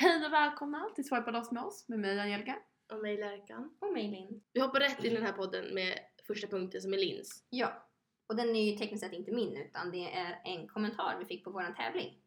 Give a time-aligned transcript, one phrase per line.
[0.00, 2.56] Hej och välkomna till Swipa loss med oss, med mig Angelica.
[2.92, 3.76] Och mig Lärkan.
[3.80, 4.42] Och mig Linn.
[4.52, 7.44] Vi hoppar rätt in i den här podden med första punkten som är Lins.
[7.50, 7.86] Ja.
[8.26, 11.44] Och den är ju tekniskt sett inte min utan det är en kommentar vi fick
[11.44, 12.18] på våran tävling.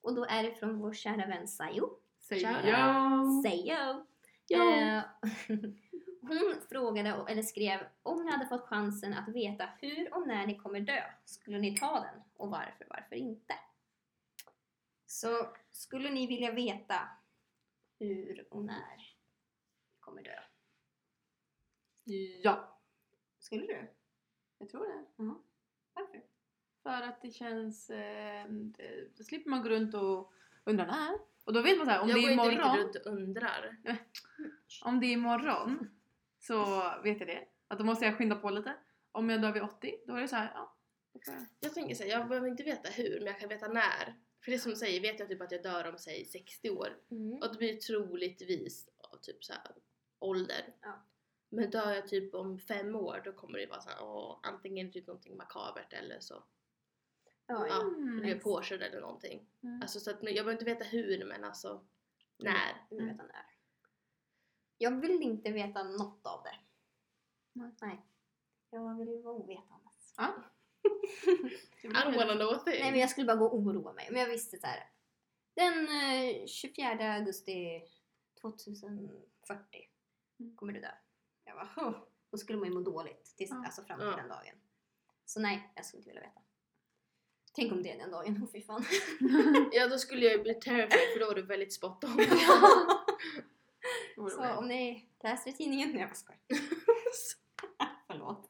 [0.00, 1.88] Och då är det från vår kära vän Sayo.
[3.42, 4.06] Sayo!
[4.46, 4.76] Ja.
[4.76, 5.02] Eh,
[6.20, 10.54] hon frågade, eller skrev, om ni hade fått chansen att veta hur och när ni
[10.54, 12.22] kommer dö, skulle ni ta den?
[12.36, 13.54] Och varför, varför inte?
[15.06, 17.00] Så skulle ni vilja veta
[18.00, 19.04] hur och när ni
[20.00, 20.38] kommer dö?
[22.42, 22.80] Ja,
[23.38, 23.90] Skulle du?
[24.58, 25.04] jag tror det.
[25.94, 26.22] Varför?
[26.82, 27.90] För att det känns...
[27.90, 30.32] Eh, det, då slipper man gå runt och
[30.64, 31.18] undra när.
[31.44, 32.96] Och då vet man så här, om jag det går är inte riktigt imorgon, runt
[32.96, 33.76] och undrar.
[34.84, 35.90] om det är imorgon
[36.38, 36.64] så
[37.02, 37.48] vet jag det.
[37.68, 38.74] Att då måste jag skynda på lite.
[39.12, 40.76] Om jag dör vid 80, då är det så här, ja.
[41.12, 44.14] jag- Jag tänker så här, jag behöver inte veta hur, men jag kan veta när.
[44.44, 46.98] För det som du säger, vet jag typ att jag dör om säg 60 år.
[47.10, 47.42] Mm.
[47.42, 49.62] Och det blir troligtvis ja, typ så här,
[50.18, 50.74] ålder.
[50.80, 51.02] Ja.
[51.48, 54.92] Men dör jag typ om fem år, då kommer det vara så här, åh, antingen
[54.92, 56.44] typ någonting makabert eller så.
[57.46, 58.20] Ja, Ja, Mm.
[58.20, 59.48] blir påkörd eller någonting.
[59.62, 59.82] Mm.
[59.82, 61.86] Alltså så att jag behöver inte veta hur, men alltså
[62.38, 62.86] när.
[62.90, 63.46] Vill veta när.
[64.78, 66.56] Jag vill inte veta något av det.
[67.52, 68.06] Nej.
[68.70, 70.14] Jag vill vara ovetandes.
[70.16, 70.34] Ja.
[71.82, 72.80] I don't wanna know a thing.
[72.80, 74.08] Nej men jag skulle bara gå och oroa mig.
[74.10, 74.90] Men jag visste så här.
[75.54, 77.82] Den eh, 24 augusti
[78.40, 79.86] 2040
[80.40, 80.56] Mm.
[80.56, 80.90] kommer du dö.
[81.44, 81.98] Jag bara, huh.
[82.30, 83.62] Då skulle man ju må dåligt tills, Ja.
[83.64, 84.16] alltså fram till Ja.
[84.16, 84.54] den dagen.
[85.24, 86.40] Så nej, jag skulle inte vilja veta.
[87.52, 88.84] Tänk om det är den dagen, oh, fy fan.
[89.72, 92.10] Ja då skulle jag ju bli terrified för då var du väldigt spot on.
[94.30, 96.40] Så om ni läser i tidningen, nej jag bara skojar.
[98.06, 98.49] Förlåt.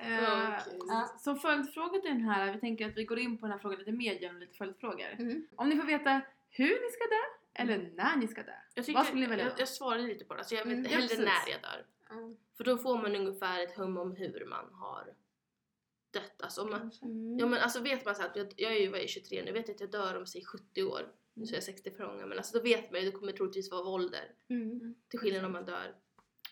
[0.00, 0.58] Eh.
[0.88, 1.14] Ja.
[1.18, 3.78] Som följdfråga till den här, vi tänker att vi går in på den här frågan
[3.78, 5.06] lite mer genom lite följdfrågor.
[5.18, 5.46] Mm.
[5.56, 6.20] Om ni får veta
[6.50, 7.22] hur ni ska dö
[7.54, 8.52] eller när ni ska dö.
[8.74, 10.84] Jag, Vad skulle ni välja jag, jag svarade lite på det, så jag vet Mm,
[10.84, 11.18] hellre precis.
[11.18, 11.86] när jag dör.
[12.10, 12.36] Mm.
[12.56, 15.04] För då får man ungefär ett hum om hur man har
[16.10, 16.42] dött.
[16.42, 17.38] Alltså, om man, Mm.
[17.38, 19.40] ja, men alltså vet man så att jag, jag är ju vad är jag, 23
[19.42, 21.00] nu, jag vet att jag dör om säg 70 år.
[21.34, 23.32] Nu så är jag 60 för många men alltså då vet man ju, det kommer
[23.32, 24.32] troligtvis vara av ålder.
[24.48, 24.94] Mm.
[25.08, 25.94] Till skillnad om man dör.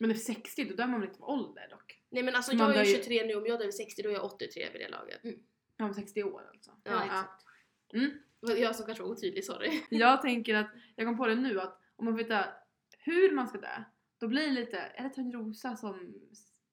[0.01, 2.03] Men efter 60 då dör man väl inte av ålder dock?
[2.11, 4.03] Nej men alltså Man jag är ju ju- 23 nu, om jag dör vid 60
[4.03, 5.21] då är jag 83 vid det laget.
[5.77, 6.71] Ja, om 60 år alltså.
[6.85, 7.05] Ja, Ja.
[7.05, 7.45] exakt.
[7.93, 8.11] Mm.
[8.41, 9.83] Det var jag som kanske var otydlig, sorry.
[9.91, 12.45] Jag tänker att, jag kom på det nu att om man veta
[12.99, 13.85] hur man ska dö,
[14.19, 16.15] då blir det lite, är det Törnrosa som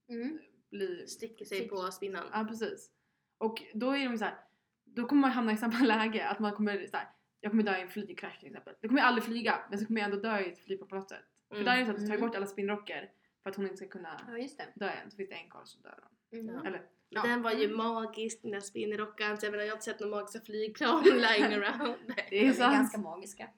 [0.09, 0.40] Mm.
[0.72, 1.06] blir...
[1.08, 2.24] Sticker sig på spinnan.
[2.34, 2.91] Ja precis.
[3.38, 4.38] Och då är de så här,
[4.84, 7.08] då kommer man hamna i samma läge att man kommer så här,
[7.40, 8.74] jag kommer dö i en flygkrasch till exempel.
[8.81, 10.96] Då kommer jag aldrig flyga men så kommer jag ändå dö i ett flygplan på
[10.96, 11.25] något sätt.
[11.55, 11.66] För Mm.
[11.66, 12.27] där är det så att du tar Mm.
[12.27, 13.11] bort alla spinnrocker
[13.43, 14.66] för att hon inte ska kunna Ja, just det.
[14.75, 15.11] dö igen.
[15.11, 15.99] Så finns det en kvar som dör
[16.31, 16.38] då.
[16.38, 16.66] Mm.
[16.66, 17.21] Eller, ja.
[17.21, 20.16] Den var ju magisk den där spinnrockan så jag menar jag har inte sett några
[20.16, 21.95] magiska flygplan lying around.
[22.29, 22.73] Det är De är sant.
[22.73, 23.49] ganska magiska.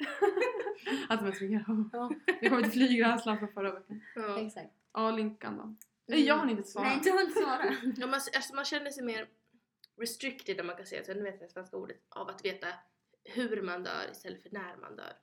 [1.10, 1.66] Att man svingar.
[1.94, 4.02] Ja, Det kommer till flygrädslan från förra veckan.
[4.16, 4.40] Ja.
[4.42, 4.70] exakt.
[4.94, 5.76] Ja, Linkan då.
[6.08, 6.88] Nej, jag har inte svarat.
[6.88, 7.74] Nej, du har inte svarat.
[7.98, 9.28] Ja, man, alltså, man känner sig mer
[10.00, 12.68] restricted om man kan säga så, nu vet jag det svenska ordet, av att veta
[13.24, 15.14] hur man dör istället för när man dör.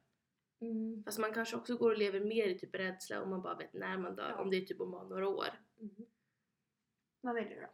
[0.70, 1.04] Mm.
[1.04, 3.72] Fast man kanske också går och lever mer i typ rädsla om man bara vet
[3.72, 4.42] när man dör, Ja.
[4.42, 5.48] om det är typ om bara några år.
[5.80, 5.94] Mm.
[7.20, 7.70] Vad väljer du då?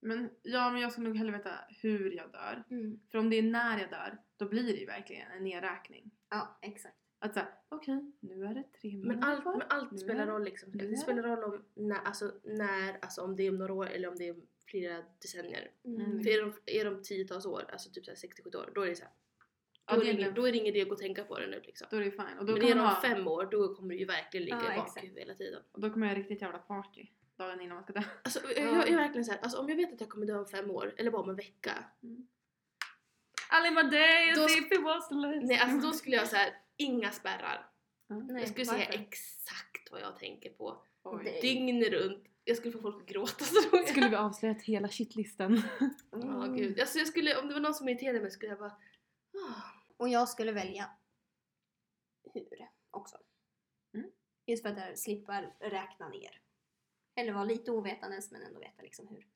[0.00, 2.64] Men, ja, men jag ska nog hellre veta hur jag dör.
[2.70, 3.00] Mm.
[3.10, 6.10] För om det är när jag dör, då blir det ju verkligen en nedräkning.
[6.28, 6.96] Ja, exakt.
[7.18, 9.52] Att säga, okej, nu är det tre Men månader allt, kvar.
[9.58, 10.72] men allt Nu spelar roll liksom.
[10.74, 13.86] är Det spelar roll om när, alltså, när, alltså om det är om några år
[13.86, 14.36] eller om det är
[14.66, 15.70] flera decennier.
[15.84, 16.22] Mm.
[16.22, 19.04] För är de, är de tiotals år, alltså typ 60-70 år, då är det så
[19.86, 21.24] här, Ja, då, det är det då är det ingen idé att gå och tänka
[21.24, 21.86] på det nu liksom.
[21.90, 22.38] Då är det fine.
[22.38, 24.74] Och då, Men kommer man ha, fem år, då kommer det ju verkligen ligga Ja,
[24.74, 25.62] i bakhuvudet hela tiden.
[25.72, 27.06] och då kommer jag riktigt jävla party
[27.36, 28.02] dagen innan man ska dö.
[28.22, 30.46] Alltså jag, jag, är verkligen såhär, alltså om jag vet att jag kommer dö om
[30.46, 31.84] fem år, eller bara om en vecka.
[33.50, 35.42] All in my day Då if it was last.
[35.42, 37.70] Nej alltså då skulle jag säga inga spärrar.
[38.08, 39.02] Nej, jag skulle säga varför?
[39.02, 40.84] exakt vad jag tänker på.
[41.02, 41.38] Oj.
[41.42, 42.24] Dygn runt.
[42.44, 43.88] Jag skulle få folk att gråta tror jag.
[43.88, 45.62] Skulle vi avslöjat hela shitlisten?
[46.10, 46.56] Ja Mm.
[46.56, 46.80] gud.
[46.80, 49.62] Alltså, jag skulle, om det var någon som irriterade mig skulle jag bara ah.
[49.96, 50.90] Och jag skulle välja
[52.34, 53.18] hur också.
[53.94, 54.10] Mm.
[54.46, 56.40] Just för att jag slipper räkna ner.
[57.14, 59.26] Eller vara lite ovetandes men ändå veta liksom hur.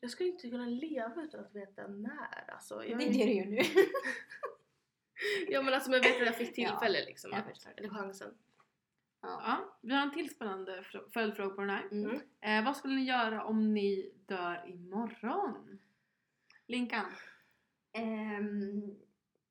[0.00, 2.50] Jag skulle inte kunna leva utan att veta när.
[2.50, 3.60] Alltså, jag, Det är det du gör nu.
[5.48, 7.30] Ja men alltså men jag vet att jag fick Ja, tillfälle liksom.
[7.30, 7.72] jag Att, förstår.
[7.76, 8.38] eller chansen.
[9.22, 9.42] ja.
[9.46, 11.84] Ja, vi har en till spännande fr- följdfråga på den här.
[11.90, 12.20] Mm.
[12.40, 15.78] Eh, vad skulle ni göra om ni dör imorgon?
[16.66, 17.12] Linkan?
[17.92, 18.96] Ehm,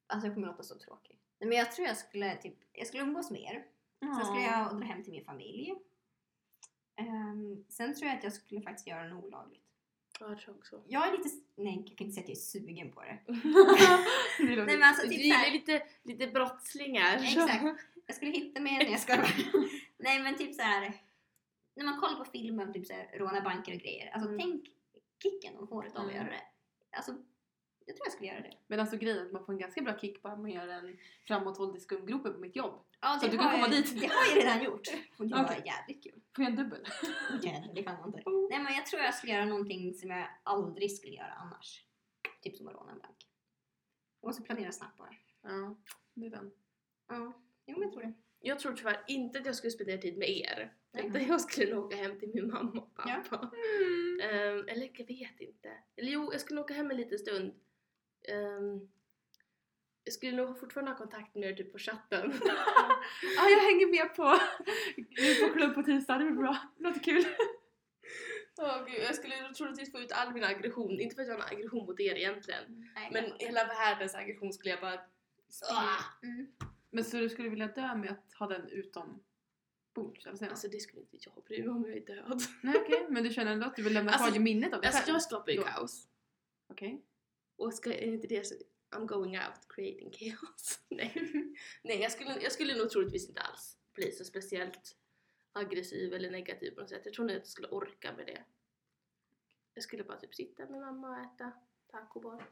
[0.08, 1.20] alltså jag kommer låta så tråkig.
[1.40, 3.66] Nej, Men jag tror jag skulle typ, jag skulle umgås mer.
[4.00, 5.74] Sen skulle jag dra hem till min familj.
[6.96, 9.62] Ehm, sen tror jag att jag skulle faktiskt göra något olagligt.
[10.20, 10.84] Ja, jag tror också.
[10.88, 13.20] Jag är lite, nej jag kan inte säga att jag är sugen på det.
[14.40, 17.18] Nej men alltså Du typ gillar såhär, lite, lite brottslingar.
[17.18, 17.64] Exakt.
[18.06, 19.16] jag skulle hitta med en, jag ska
[19.98, 20.94] Nej men typ så här.
[21.76, 24.12] när man kollar på filmer om typ så här, råna banker och grejer.
[24.14, 24.40] Alltså Mm.
[24.42, 24.66] tänk
[25.24, 26.16] kicken de får utav att Mm.
[26.16, 26.42] göra det.
[26.98, 27.16] Alltså,
[27.86, 28.58] jag tror jag skulle göra det.
[28.68, 30.98] Men alltså grejen är att man får en ganska bra kick bara man gör en
[31.28, 32.86] framåtvolt i skumgropen på mitt jobb.
[33.02, 34.02] Ja, Så du kan komma jag, dit.
[34.02, 34.88] Det har jag redan gjort.
[35.18, 35.62] Och det var Okej.
[35.66, 36.22] jävligt kul.
[36.36, 36.84] Får jag en dubbel?
[37.44, 38.30] Jävlar, det kan man inte.
[38.50, 41.86] Nej men jag tror jag skulle göra någonting som jag aldrig skulle göra annars.
[42.42, 43.28] Typ som att råna en bank.
[44.22, 45.10] Jag måste planera snabbt bara.
[45.44, 45.78] Ja,
[46.14, 46.52] det är den.
[47.08, 47.34] Ja,
[47.66, 48.14] jo men jag tror det.
[48.40, 50.74] Jag tror tyvärr inte att jag skulle spendera tid med er.
[50.92, 51.08] Nej.
[51.08, 53.24] Utan jag skulle åka hem till min mamma och Ja.
[53.30, 53.52] pappa.
[54.24, 55.72] Ehm, eller jag vet inte.
[55.96, 57.54] Eller jo, jag skulle åka hem en liten stund.
[58.28, 58.88] Ehm,
[60.04, 62.34] jag skulle nog fortfarande ha kontakt med er typ på chatten.
[63.36, 64.40] Ja, jag hänger med på,
[64.96, 66.58] vi på klubb på tisdag, det blir bra.
[66.78, 67.26] Det låter kul.
[68.58, 71.00] Åh, gud, jag skulle troligtvis få ut all min aggression.
[71.00, 72.92] Inte för att jag har en aggression mot er egentligen.
[72.96, 75.00] Nej, Men hela världens aggression skulle jag bara...
[75.72, 76.04] Ah!
[76.24, 76.48] Mm.
[76.90, 79.24] Men så du skulle vilja dö med att ha den utom
[79.96, 80.28] bords?
[80.28, 82.42] Alltså det skulle inte jag bry mig om jag är död.
[82.62, 84.88] Nej okej, men du känner ändå att du vill lämna Alltså, kvar minnet av dig
[84.88, 85.16] Alltså själv?
[85.16, 85.64] jag skapar ju Då.
[85.64, 86.08] kaos.
[86.68, 87.02] Okej.
[87.56, 88.56] Och ska, är inte det så
[88.92, 90.80] I'm going out creating chaos.
[90.90, 91.32] Nej,
[91.84, 94.98] Nej jag, skulle, jag skulle nog troligtvis inte alls bli så speciellt
[95.52, 97.02] aggressiv eller negativ på något sätt.
[97.06, 98.44] Jag tror inte att jag skulle orka med det.
[99.74, 101.52] Jag skulle bara typ sitta med mamma och äta
[101.88, 102.44] tacobar.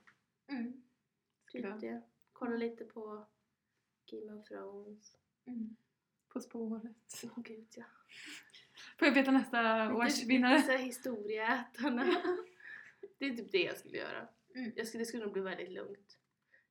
[0.48, 0.84] Mm.
[1.52, 2.02] Typ det.
[2.34, 3.26] Kolla lite på
[4.12, 5.16] Game of Thrones.
[5.46, 5.76] Mm.
[6.28, 7.22] På spåret.
[7.24, 7.86] Åh gud ja.
[9.00, 10.58] Får jag veta nästa års Lite, lite vinnare?
[10.58, 12.04] här historieätarna.
[13.18, 14.28] det är typ det jag skulle göra.
[14.56, 14.72] Mm.
[14.76, 16.18] Jag skulle, det skulle nog bli väldigt lugnt.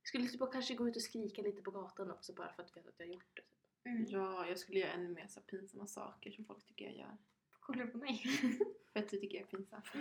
[0.03, 2.63] Jag skulle typ bara kanske gå ut och skrika lite på gatan också bara för
[2.63, 3.37] att veta att jag har gjort
[3.85, 3.89] det.
[3.91, 4.05] Mm.
[4.09, 7.17] Ja, jag skulle göra ännu mer så pinsamma saker som folk tycker jag gör.
[7.61, 8.23] Kollar du på mig?
[8.93, 9.83] För att du tycker jag är pinsam.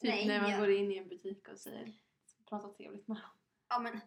[0.00, 1.92] Typ Nej, när man jag- går in i en butik och säger
[2.48, 3.26] pratar trevligt med dem.
[3.68, 4.00] Ja men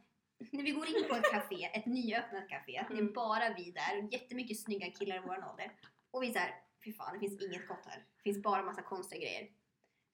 [0.52, 3.14] när vi går in på ett café, ett nyöppnat café, det är Mm.
[3.14, 5.72] bara vi där och jättemycket snygga killar i vår ålder.
[6.12, 8.06] Och vi är såhär, fy fan det finns inget gott här.
[8.16, 9.50] Det finns bara massa konstiga grejer.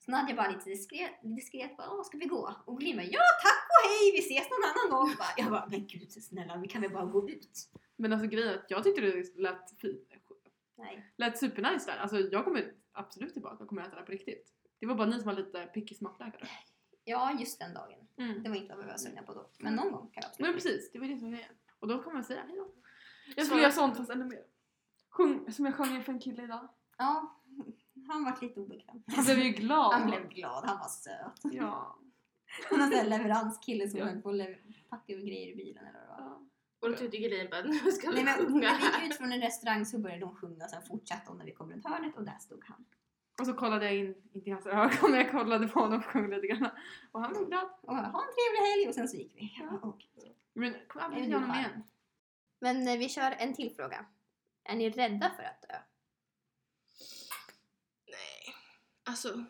[0.08, 2.56] Så Nadja bara lite diskret, diskret bara, åh ska vi gå?
[2.66, 5.16] Och bara, ja tack och hej, vi ses någon annan gång.
[5.18, 7.70] Bara, jag bara, men gud snälla vi kan väl bara gå ut?
[7.96, 10.06] Men alltså grejen är att jag tyckte det lät, fi-
[10.78, 11.14] Nej.
[11.18, 11.98] lät supernice där.
[11.98, 14.54] Alltså jag kommer absolut tillbaka och kommer äta det på riktigt.
[14.80, 16.48] Det var bara ni som var lite picky smaklökare.
[17.04, 18.08] Ja, just den dagen.
[18.18, 18.44] Mm.
[18.44, 19.50] Det var inte vad vi var sugna på då.
[19.60, 21.54] Men någon gång kan jag absolut Men precis, det var det som var grejen.
[21.80, 22.68] Och då kommer man säga hejdå.
[23.36, 24.44] Jag Så- skulle göra sånt fast ännu mer.
[25.10, 26.68] Sjung, som jag sjöng inför en kille idag.
[26.98, 27.42] Ja,
[28.10, 29.04] han var lite obekväm.
[29.08, 29.94] Han blev ju glad.
[29.94, 31.54] Han blev glad, han var söt.
[31.54, 32.00] Ja.
[32.70, 34.06] Han har en leveranskille som Ja.
[34.06, 36.30] höll på att packa ur grejer i bilen eller vad det var.
[36.30, 36.42] ja.
[36.80, 39.02] Och då tyckte Gelin bara, nu ska vi Nej, men, sjunga när vi här.
[39.04, 41.52] gick ut från en restaurang så började de sjunga och sen fortsatte de när vi
[41.52, 42.86] kom runt hörnet och där stod han.
[43.40, 46.06] Och så kollade jag in, inte i hans ögon, men jag kollade på honom och
[46.06, 46.70] sjöng lite grann.
[47.12, 47.70] Och han blev glad.
[47.82, 49.54] Och ha en trevlig helg och sen så gick vi.
[49.60, 49.80] Ja.
[49.88, 50.06] Och,
[50.54, 51.84] Men kom aldrig honom igen.
[52.60, 54.06] Men eh, vi kör en till fråga.
[54.64, 55.76] Är ni rädda för att dö?
[58.08, 58.56] Nej,
[59.08, 59.44] alltså.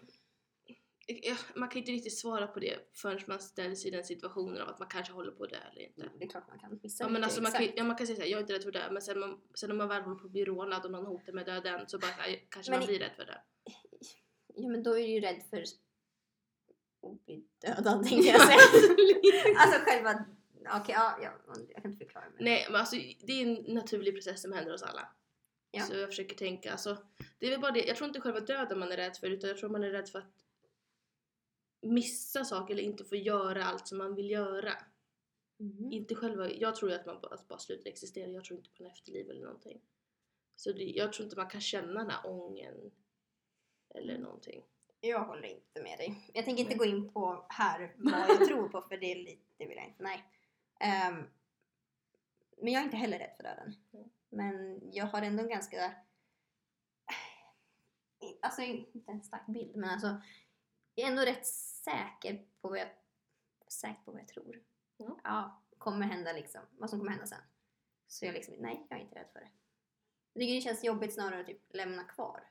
[1.08, 4.70] jag- Man kan inte riktigt svara på det förrän man ställs i den situationen av
[4.70, 6.10] att man kanske håller på att dö eller inte.
[6.20, 8.16] Det är klart man kan missa Ja, men alltså, man, kan, ja, man kan säga
[8.16, 10.16] såhär, jag är inte rädd för dö, men sen, man, sen om man väl håller
[10.20, 12.90] på att bli rånad och någon hotar med döden så bara här, kanske Men man
[12.90, 13.42] i- blir rädd för det.
[14.56, 18.58] Ja men då är du ju rädd för att bli dödad tänkte jag säga.
[19.58, 20.26] alltså själva...
[20.82, 21.32] Okej, ja, ja,
[21.74, 22.26] jag kan inte förklara.
[22.36, 22.44] Men...
[22.46, 25.08] Nej, men alltså det är en naturlig process som händer hos alla.
[25.72, 25.84] Ja.
[25.84, 26.98] Så jag försöker tänka, alltså,
[27.40, 29.48] det är väl bara det, jag tror inte själva döden man är rädd för utan
[29.48, 30.46] jag tror man är rädd för att
[31.82, 34.74] missa saker eller inte få göra allt som man vill göra.
[35.58, 35.92] Mhm.
[35.92, 38.70] Inte själva, jag tror ju att man bara, att bara slutar existera, jag tror inte
[38.70, 39.82] på en efterliv eller någonting.
[40.56, 42.92] Så det, jag tror inte man kan känna den här ången
[43.96, 44.64] eller någonting.
[45.00, 46.32] Jag håller inte med dig.
[46.34, 49.46] Jag tänker inte gå in på här vad jag tror på för det, är lite,
[49.58, 50.04] det vill jag inte.
[50.04, 50.26] Nej.
[50.80, 51.24] Ehm,
[52.58, 53.76] men jag är inte heller rädd för döden.
[53.94, 54.10] Mm.
[54.30, 55.96] Men jag har ändå en ganska...
[58.42, 60.22] Alltså inte en stark bild men alltså
[60.96, 62.90] jag är ändå rätt säker på vad jag,
[63.68, 64.64] säker på vad jag tror.
[65.00, 65.14] Mm.
[65.24, 66.62] Ja, kommer hända liksom.
[66.72, 67.42] Vad som kommer hända sen.
[68.08, 69.50] Så jag liksom, nej jag är inte rädd för det.
[70.34, 72.50] Jag tycker det känns jobbigt snarare att typ lämna kvar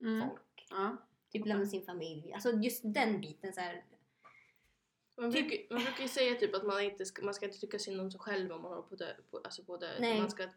[0.00, 0.28] Mm.
[0.28, 0.66] folk.
[0.70, 0.96] Ja.
[1.30, 2.32] Typ lämna sin familj.
[2.32, 3.84] Alltså just den biten så här.
[5.16, 7.58] Man Typ- brukar, man brukar ju säga typ att man inte ska, man ska inte
[7.58, 10.18] tycka synd om sig själv om man håller på dö, på, alltså på dö.
[10.20, 10.48] Man ska,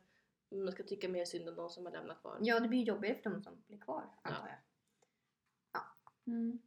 [0.52, 2.38] man ska tycka mer synd om de som har lämnat kvar.
[2.42, 4.58] Ja, det blir ju jobbigare för de som blir kvar antar jag.
[6.28, 6.60] Mm.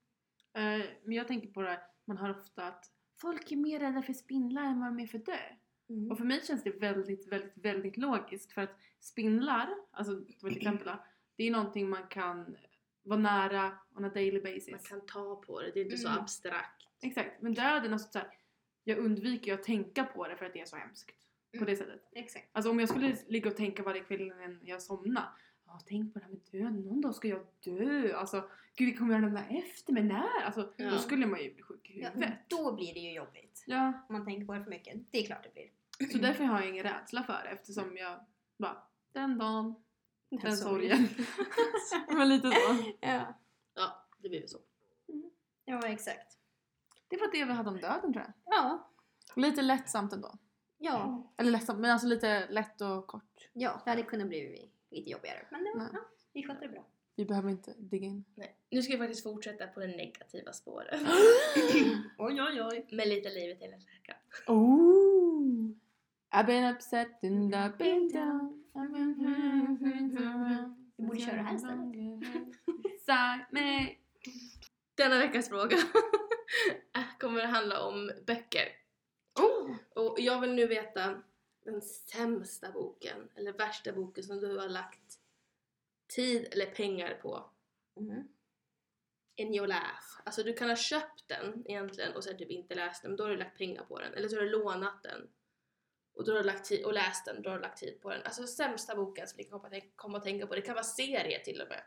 [0.53, 4.03] Eh, men jag tänker på det här, man hör ofta att folk är mer rädda
[4.03, 5.39] för spindlar än vad de är för dö.
[5.89, 6.11] Mm.
[6.11, 10.57] Och för mig känns det väldigt, väldigt, väldigt logiskt för att spindlar, alltså som ett
[10.57, 11.05] exempel då,
[11.37, 12.57] det är någonting man kan
[13.03, 14.89] vara nära on a daily Man basis.
[14.89, 16.21] kan ta på det, det är inte så Mm.
[16.21, 16.87] abstrakt.
[17.03, 18.29] Exakt, men döden, alltså så här,
[18.85, 21.11] jag undviker ju att tänka på det för att det är så hemskt.
[21.53, 21.67] På Mm.
[21.67, 22.09] det sättet.
[22.13, 22.49] Exakt.
[22.53, 25.29] Alltså om jag skulle ligga och tänka varje kväll innan jag somnar.
[25.67, 28.17] Ja, tänk på det här med döden, någon dag ska jag dö.
[28.17, 30.43] Alltså, gud vi kommer göra lämna efter mig, när?
[30.45, 30.91] Alltså, Ja.
[30.91, 32.35] då skulle man ju bli sjuk i Ja, huvudet.
[32.49, 33.65] då blir det ju jobbigt.
[33.67, 35.13] Ja, Om man tänker på det för mycket.
[35.13, 35.53] Det är klart det
[35.99, 36.11] blir.
[36.13, 38.21] så därför har jag ingen rädsla för det eftersom jag
[38.59, 39.75] bara, den dagen,
[40.31, 41.09] den Den sorgen.
[42.09, 42.85] Men lite så.
[43.01, 43.35] Ja.
[43.75, 44.59] Ja, det blir väl så.
[45.65, 46.39] ja, exakt.
[47.09, 48.33] Det var det vi hade om döden tror jag.
[48.45, 48.91] Ja.
[49.37, 50.39] Lite lättsamt ändå.
[50.83, 51.33] Ja.
[51.37, 53.49] Eller lättsamt, men alltså lite lätt och kort.
[53.53, 55.47] Ja, det hade kunnat bli lite jobbigare.
[55.51, 56.01] Men det var, ja,
[56.33, 56.87] vi skötte det bra.
[57.17, 58.25] Vi behöver inte digga in.
[58.35, 58.57] Nej.
[58.71, 61.01] Nu ska vi faktiskt fortsätta på det negativa spåret.
[62.19, 62.87] Oj, oj, oj.
[62.91, 64.17] Med lite livet i en läka.
[64.47, 65.71] Oh!
[66.33, 68.65] I've been upset and I've been down.
[68.75, 69.11] I've been
[70.97, 71.59] Vi borde köra det här
[73.53, 73.97] me.
[74.95, 75.77] Denna veckas fråga
[77.21, 78.69] kommer att handla om böcker.
[79.35, 79.77] Oh!
[79.95, 81.23] Och jag vill nu veta
[81.65, 85.19] den sämsta boken, eller värsta boken som du har lagt
[86.07, 87.51] tid eller pengar på
[87.97, 88.29] Mm.
[89.37, 90.23] in your life.
[90.25, 93.25] Alltså du kan ha köpt den egentligen och sen typ inte läst den, men då
[93.25, 94.15] har du lagt pengar på den.
[94.15, 95.29] Eller så har du lånat den
[96.13, 98.11] och då har du lagt tid och läst den, då har du lagt tid på
[98.11, 98.23] den.
[98.23, 99.61] Alltså sämsta boken som ni kan
[99.97, 100.55] komma att tänka på.
[100.55, 101.83] Det kan vara serier till och med.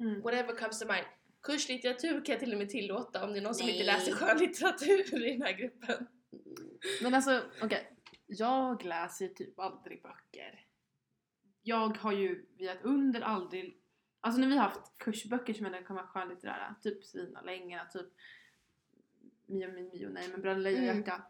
[0.00, 0.20] Mm.
[0.20, 1.06] Whatever comes to mind.
[1.46, 5.26] Kurslitteratur kan jag till och med tillåta om det är någon som inte läser skönlitteratur
[5.26, 6.06] i den här gruppen.
[7.02, 7.92] Men alltså, okej.
[8.26, 10.66] Jag läser typ aldrig böcker.
[11.62, 13.80] Jag har ju via ett under aldrig...
[14.20, 18.06] Alltså när vi har haft kursböcker som ändå kan vara skönlitterära, typ Svinalänga, typ
[19.46, 21.22] Mio Mio Mio, nej men Bröderna Lejonhjärta.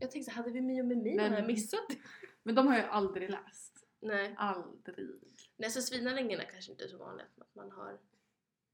[0.00, 1.16] Jag tänkte hade vi Mio med Mio?
[1.16, 1.96] Men- Har jag missat det?
[2.42, 3.86] Men de har jag aldrig läst.
[4.00, 4.34] Nej.
[4.38, 5.10] Aldrig.
[5.56, 7.98] Nej, så Svinalängarna kanske inte är så vanligt att man har.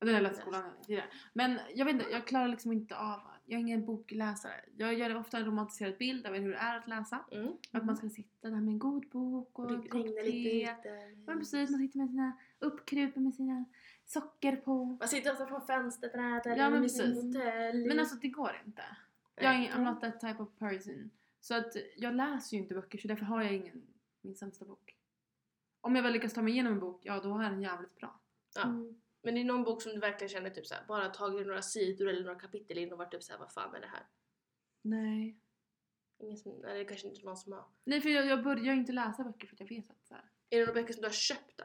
[0.01, 1.07] Den har jag läst i skolan tidigare.
[1.33, 4.65] Men jag vet inte, jag klarar liksom inte av Jag är ingen bokläsare.
[4.77, 7.25] Jag gör ofta en romantiserad bild av hur det är att läsa.
[7.33, 7.53] Mm.
[7.73, 10.77] Att man ska sitta där med en god bok och Och en kopp te.
[11.27, 13.65] Ja precis, man sitter med sina uppkrupen med sina
[14.05, 14.85] socker på.
[14.85, 17.25] Man sitter ofta på en fönsterbräda Ja, men precis.
[17.89, 18.83] Men alltså det går inte.
[19.35, 21.11] Jag är ingen, I'm not that type of person.
[21.41, 23.83] Så att jag läser ju inte böcker så därför har jag ingen
[24.23, 24.97] min sämsta bok.
[25.81, 28.21] Om jag väl lyckas ta mig igenom en bok, ja då är den jävligt bra.
[28.55, 28.63] Ja.
[28.63, 29.01] Mm.
[29.23, 32.09] Men det är någon bok som du verkligen känner typ såhär, bara tagit några sidor
[32.09, 34.07] eller några kapitel in och varit typ såhär, vad fan är det här?
[34.83, 35.41] Nej.
[36.19, 37.65] Ingen som, eller kanske inte någon som har.
[37.85, 40.25] Nej för jag, jag börjar inte läsa böcker för att jag vet att så här,
[40.51, 41.65] Är det några böcker som du har köpt då?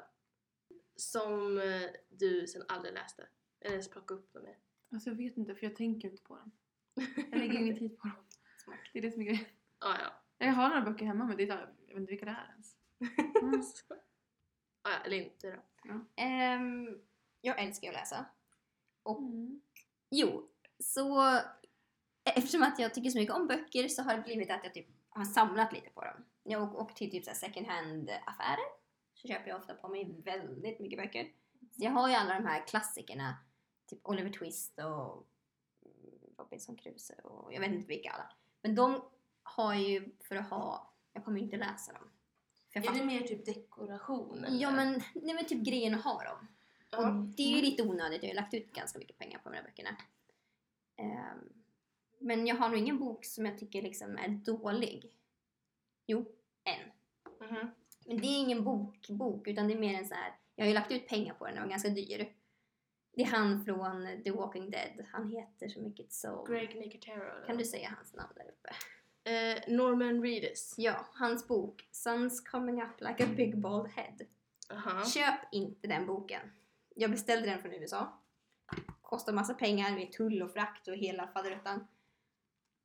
[0.95, 3.27] Som eh, du sen aldrig läste?
[3.59, 4.55] Eller ens plockade upp dem med?
[4.91, 6.51] Alltså jag vet inte för jag tänker inte på dem.
[7.31, 8.17] Jag lägger ingen tid på dem.
[8.57, 8.79] Smart.
[8.93, 9.45] Det är det som är grejen.
[9.79, 10.21] Ah, ja.
[10.37, 11.47] Jag har några böcker hemma men det är
[11.87, 12.77] jag vet inte vilka det är ens.
[13.41, 13.61] Mm.
[14.81, 14.97] ah, ja.
[15.05, 16.05] Eller inte då.
[16.15, 17.01] Ehm,
[17.45, 18.25] jag älskar att läsa.
[19.03, 19.61] Och Mm.
[20.11, 20.49] jo,
[20.79, 21.39] så
[22.23, 24.87] eftersom att jag tycker så mycket om böcker så har det blivit att jag typ
[25.09, 26.25] har samlat lite på dem.
[26.43, 28.65] Jag åker åker till typ så här second hand affärer
[29.13, 31.31] så köper jag ofta på mig väldigt mycket böcker.
[31.71, 33.35] Så jag har ju alla de här klassikerna,
[33.87, 35.27] typ Oliver Twist och
[36.37, 38.31] Robinson Crusoe och jag vet inte vilka alla.
[38.61, 39.01] Men de
[39.43, 42.09] har ju för att ha, jag kommer ju inte läsa dem.
[42.73, 44.43] Är det mer typ dekoration?
[44.43, 44.57] eller?
[44.61, 46.47] Ja men, nej men typ grejen att ha dem.
[46.97, 47.27] Och Ja.
[47.37, 49.63] det är ju lite onödigt, jag har lagt ut ganska mycket pengar på de här
[49.63, 49.89] böckerna.
[50.97, 51.49] Ehm,
[52.19, 55.11] men jag har nog ingen bok som jag tycker liksom är dålig.
[56.07, 56.25] Jo,
[56.63, 56.91] en.
[57.49, 57.67] Mhm.
[58.05, 60.33] Men det är ingen bok, bok utan det är mer en så här.
[60.55, 62.33] jag har ju lagt ut pengar på den, den var ganska dyr.
[63.13, 66.43] Det är han från The Walking Dead, han heter så mycket så...
[66.43, 67.45] Greg Nicotero.
[67.45, 68.69] Kan du säga hans namn där uppe?
[69.31, 70.75] Eh, Norman Reedus.
[70.77, 74.15] Ja, hans bok Sun's coming up like a big bald head.
[74.69, 75.05] Aha.
[75.05, 76.41] Köp inte den boken.
[76.97, 78.21] Jag beställde den från USA.
[79.01, 81.79] Kostar massa pengar med tull och frakt och hela faderuttan.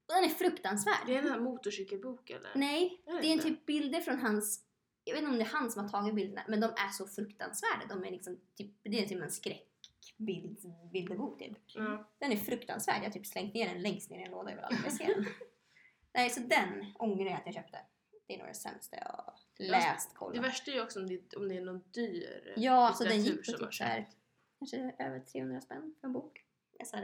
[0.08, 1.06] Och den är fruktansvärd.
[1.06, 2.50] Det är den här motorcykelboken eller?
[2.54, 4.64] Nej, det är en typ bilder från hans...
[5.04, 7.06] Jag vet inte om det är han som har tagit bilderna, men de är så
[7.06, 7.86] fruktansvärda.
[7.88, 11.58] De är liksom typ, det är typ en skräckbilderbok typ.
[11.66, 12.10] Ja.
[12.18, 12.98] Den är fruktansvärd.
[12.98, 14.50] Jag har typ slängt ner den längst ner i en låda.
[14.50, 15.26] Jag vill aldrig mer se den.
[16.14, 17.78] Nej, så den ångrar jag att jag köpte.
[18.26, 20.44] Det är nog det sämsta jag har läst, Det kollat.
[20.44, 23.36] värsta är ju också om det, om det är någon dyr Ja, alltså den gick
[23.36, 24.16] på som har typ så här, köpt.
[24.58, 26.44] kanske över 300 spänn för en bok.
[26.78, 26.98] Jag sa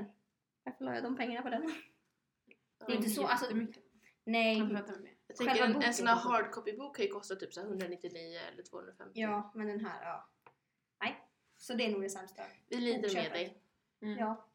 [0.64, 1.72] varför la jag de pengarna på den?
[2.78, 2.86] Ja.
[2.86, 3.66] det är inte så, alltså-.
[4.24, 4.58] Nej,
[5.26, 8.62] Jag tänker en, en sån här hardcopy-bok kan ju kosta typ så här 199 eller
[8.62, 9.20] 250.
[9.20, 10.28] ja, men den här, ja.
[11.00, 12.42] Nej, så det är nog det sämsta.
[12.68, 13.62] Vi lider med dig.
[14.02, 14.18] Mm.
[14.18, 14.46] Ja.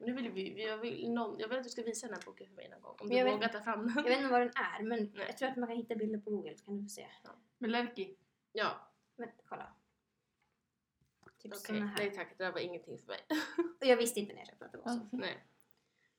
[0.00, 2.22] Nu vill vi, vi- jag, vill någon, jag vill att du ska visa den här
[2.26, 2.96] boken för mig någon gång.
[3.00, 3.92] Om du jag vet- vågar ta fram den.
[3.96, 5.26] Jag vet inte vad den är, men Nej.
[5.26, 7.06] jag tror att man kan hitta bilder på google så kan du få se.
[7.58, 8.16] Men Lerki.
[8.52, 8.88] Ja.
[9.16, 9.72] Men kolla.
[11.42, 11.96] Typ såna här.
[11.98, 13.18] nej tack, det där var ingenting för mig.
[13.80, 15.08] Och jag visste inte när jag köpte att det var så.
[15.12, 15.44] nej.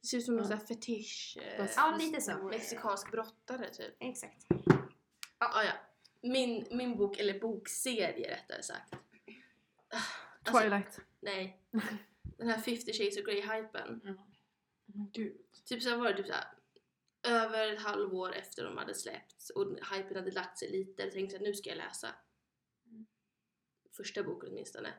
[0.01, 0.43] Det ser ut som Ja.
[0.43, 1.38] sån här fetisch.
[1.41, 2.38] Eh, Ja, lite så.
[2.43, 3.95] mexikansk brottare typ.
[4.00, 4.45] Exakt.
[5.38, 5.71] Ah, ja.
[6.21, 8.93] min, min bok, eller bokserie rättare sagt.
[8.93, 9.98] Ah,
[10.43, 11.00] Alltså, Twilight.
[11.19, 11.62] nej.
[12.39, 14.01] Den här 50 shades of Grey-hypen.
[14.03, 14.17] Mm.
[14.86, 15.38] Men Gud.
[15.65, 16.48] Typ så var det typ så här,
[17.24, 21.03] över ett halvår efter de hade släppts och hypen hade lagt sig lite.
[21.03, 22.15] Jag tänkte att nu ska jag läsa.
[22.86, 23.08] Mm.
[23.91, 24.93] Första boken åtminstone.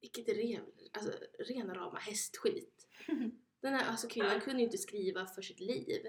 [0.00, 2.88] Vilket rev, alltså rena rama hästskit.
[3.60, 6.06] Den här alltså, kvinnan kunde ju inte skriva för sitt liv.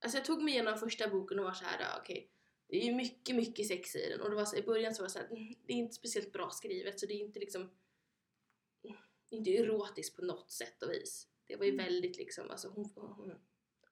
[0.00, 2.30] Alltså jag tog mig igenom första boken och var så här, ja, okej.
[2.68, 5.02] det är ju mycket, mycket sex i den och det var så, i början så
[5.02, 7.40] var det så här, "Mm, det är inte speciellt bra skrivet så det är inte
[7.40, 7.70] liksom
[9.30, 11.28] inte erotiskt på något sätt och vis.
[11.46, 11.84] Det var ju Mm.
[11.84, 13.34] väldigt liksom, alltså hon, hon,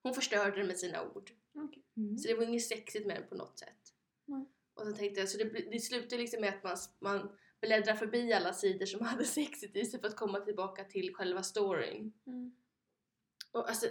[0.03, 1.31] hon förstörde det med sina ord.
[1.55, 1.83] Okej.
[1.97, 2.19] Mm.
[2.19, 3.95] Så det var inget sexigt med den på något sätt.
[4.25, 4.47] Nej.
[4.75, 8.33] Och så tänkte jag, så det, det slutar liksom med att man, man bläddrar förbi
[8.33, 12.13] alla sidor som hade sexigt i sig för att komma tillbaka till själva storyn.
[12.27, 12.57] Mm.
[13.53, 13.87] Och alltså,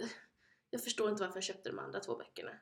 [0.70, 2.58] jag förstår inte varför jag köpte de andra två böckerna.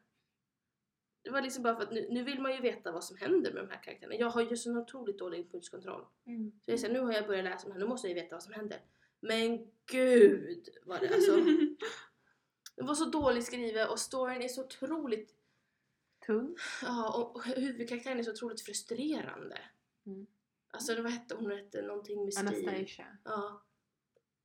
[1.24, 3.52] Det var liksom bara för att nu, nu vill man ju veta vad som händer
[3.52, 4.14] med de här karaktärerna.
[4.14, 6.04] Jag har ju så otroligt dålig impulskontroll.
[6.26, 6.52] Mm.
[6.64, 8.34] Så jag säger, nu har jag börjat läsa de här, nu måste jag ju veta
[8.34, 8.80] vad som händer.
[9.20, 11.36] Men gud vad det alltså.
[12.76, 15.34] Det var så dåligt skrivet och storyn är så otroligt,
[16.26, 16.56] Tung.
[16.82, 19.58] ja och huvudkaraktären är så otroligt frustrerande.
[20.06, 20.26] Mm.
[20.70, 21.50] Alltså vad hette hon?
[21.50, 22.48] hette någonting med stil.
[22.48, 23.18] Anastasia.
[23.24, 23.62] Ja.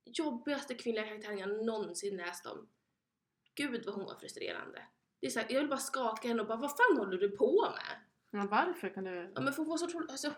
[0.04, 2.68] Jobbigaste kvinnliga karaktären jag någonsin läst om.
[3.54, 4.82] Gud vad hon var frustrerande.
[5.20, 7.30] Det är så här, jag vill bara skaka henne och bara vad fan håller du
[7.30, 7.96] på med?
[8.30, 9.32] Men varför kan du...
[9.34, 10.34] Ja men för hon var så otroligt, alltså,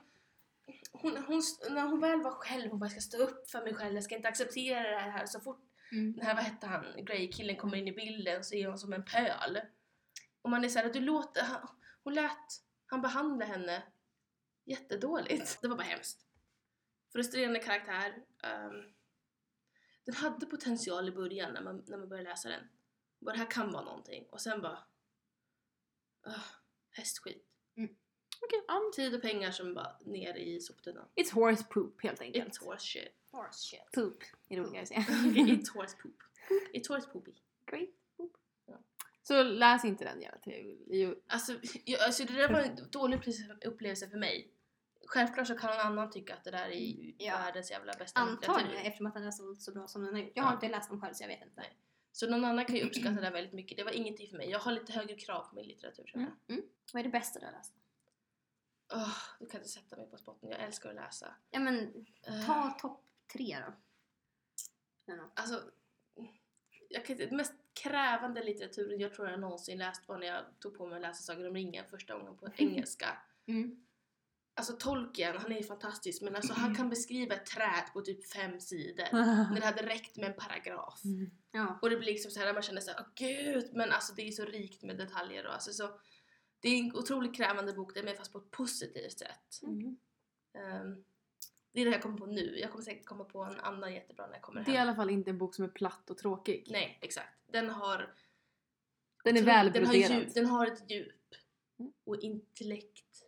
[0.92, 3.74] hon, hon, när hon väl var själv, hon bara jag ska stå upp för mig
[3.74, 5.26] själv, jag ska inte acceptera det här.
[5.26, 6.12] Så fort Mm.
[6.12, 9.04] den här, vad hette han, Grey-killen kommer in i bilden så är hon som en
[9.04, 9.60] pöl.
[10.42, 11.68] Och man är såhär, du låter, han,
[12.04, 13.82] hon lät, han behandla henne
[14.64, 15.58] jättedåligt.
[15.62, 16.26] Det var bara hemskt.
[17.12, 18.22] Frustrerande karaktär.
[18.42, 18.92] ehm,
[20.04, 22.68] den hade potential i början när man, när man började läsa den.
[23.24, 24.26] Bara det här kan vara någonting.
[24.30, 24.78] Och sen bara...
[26.26, 26.38] Uh,
[26.90, 27.48] hästskit.
[28.44, 28.80] Okej, ja.
[28.96, 31.08] Tid och pengar som bara ner i soptunnan.
[31.14, 32.48] It's horse poop helt enkelt.
[32.48, 33.08] It's horse shit.
[33.30, 33.92] Horse shit.
[33.94, 35.00] Poop är roligare att säga.
[35.00, 36.16] It's horse poop.
[36.74, 37.32] It's horse poopy.
[37.66, 38.36] Great poop.
[38.66, 38.78] Ja.
[39.22, 41.16] Så läs inte den jävla till.
[41.26, 41.52] Alltså,
[41.84, 44.50] jag, alltså det där var en dålig upplevelse- upplevelse för mig.
[45.06, 47.38] Självklart så kan någon annan tycka att det där är Ja.
[47.38, 50.32] världens jävla bästa Antagligen eftersom att den är så, så bra som den har gjort.
[50.34, 50.46] Jag Ja.
[50.46, 51.60] har inte läst den själv så jag vet inte.
[51.60, 51.76] Nej.
[52.12, 53.76] Så någon annan kan ju uppskatta det väldigt mycket.
[53.76, 54.50] Det var ingenting för mig.
[54.50, 56.56] Jag har lite högre krav på min litteratur tror jag.
[56.56, 56.68] Mm.
[56.92, 57.74] Vad är det bästa du har läst?
[58.94, 60.50] Åh, du kan inte sätta mig på spotten.
[60.50, 61.34] Jag älskar att läsa.
[61.50, 65.22] Ja men Eh, ta topp tre då.
[65.34, 65.70] Alltså,
[66.88, 70.78] jag kan den mest krävande litteraturen jag tror jag någonsin läst var när jag tog
[70.78, 73.18] på mig att läsa Sagan om ringen första gången på engelska.
[73.46, 73.86] Mm.
[74.54, 78.32] Alltså Tolkien, han är ju fantastisk men alltså han kan beskriva ett träd på typ
[78.32, 79.06] fem sidor.
[79.52, 81.04] När det hade räckt med en paragraf.
[81.04, 81.30] Mm.
[81.52, 81.78] Ja.
[81.82, 84.30] Och det blir liksom så här man känner såhär, åh gud, men alltså det är
[84.30, 86.00] så rikt med detaljer och alltså så
[86.60, 89.60] Det är en otroligt krävande bok, den är fast på ett positivt sätt.
[89.62, 89.96] Mm.
[90.54, 91.04] Ehm,
[91.72, 94.26] det är det jag kommer på nu, jag kommer säkert komma på en annan jättebra
[94.26, 94.88] när jag kommer Det är i hem.
[94.88, 96.66] alla fall inte en bok som är platt och tråkig.
[96.70, 97.38] Nej, exakt.
[97.52, 98.14] Den har
[99.24, 100.22] Den är otro- den har, välbroderad.
[100.22, 101.16] djup, den har ett djup
[101.78, 101.92] Mm.
[102.04, 103.22] och intellekt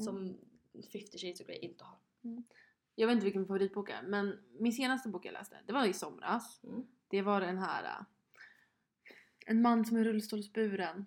[0.00, 0.36] Mm.
[0.82, 1.98] Som 50 shades of Grey inte har.
[2.94, 5.86] Jag vet inte vilken min favoritbok är men min senaste bok jag läste, det var
[5.86, 6.60] i somras.
[6.64, 6.86] Mm.
[7.08, 8.06] Det var den här äh,
[9.46, 11.06] En man som är rullstolsburen.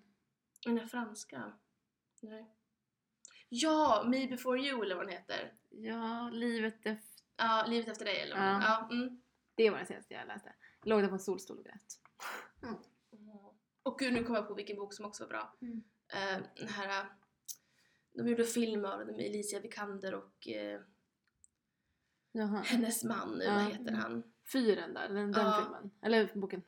[0.64, 1.52] Den är franska.
[2.20, 2.46] Nej.
[3.48, 5.52] Ja, Me before you eller vad den heter.
[5.70, 7.24] Ja, livet efter...
[7.36, 8.62] Ja, Livet efter dig eller vad Ja.
[8.90, 8.96] Ja.
[8.96, 9.22] Mm.
[9.54, 10.52] Det var den senaste jag läste.
[10.82, 12.00] Jag låg där på en solstol och grät.
[13.82, 15.56] Och gud, nu kommer jag på vilken bok som också var bra.
[15.60, 15.82] Mm.
[16.08, 17.06] Eh, den här, eh,
[18.14, 20.80] de gjorde film av med Alicia Vikander och eh,
[22.64, 23.54] hennes man nu, Ja.
[23.54, 24.22] vad heter han?
[24.52, 25.60] Fyren där, den, den Ja.
[25.62, 25.90] filmen.
[26.02, 26.62] Eller boken.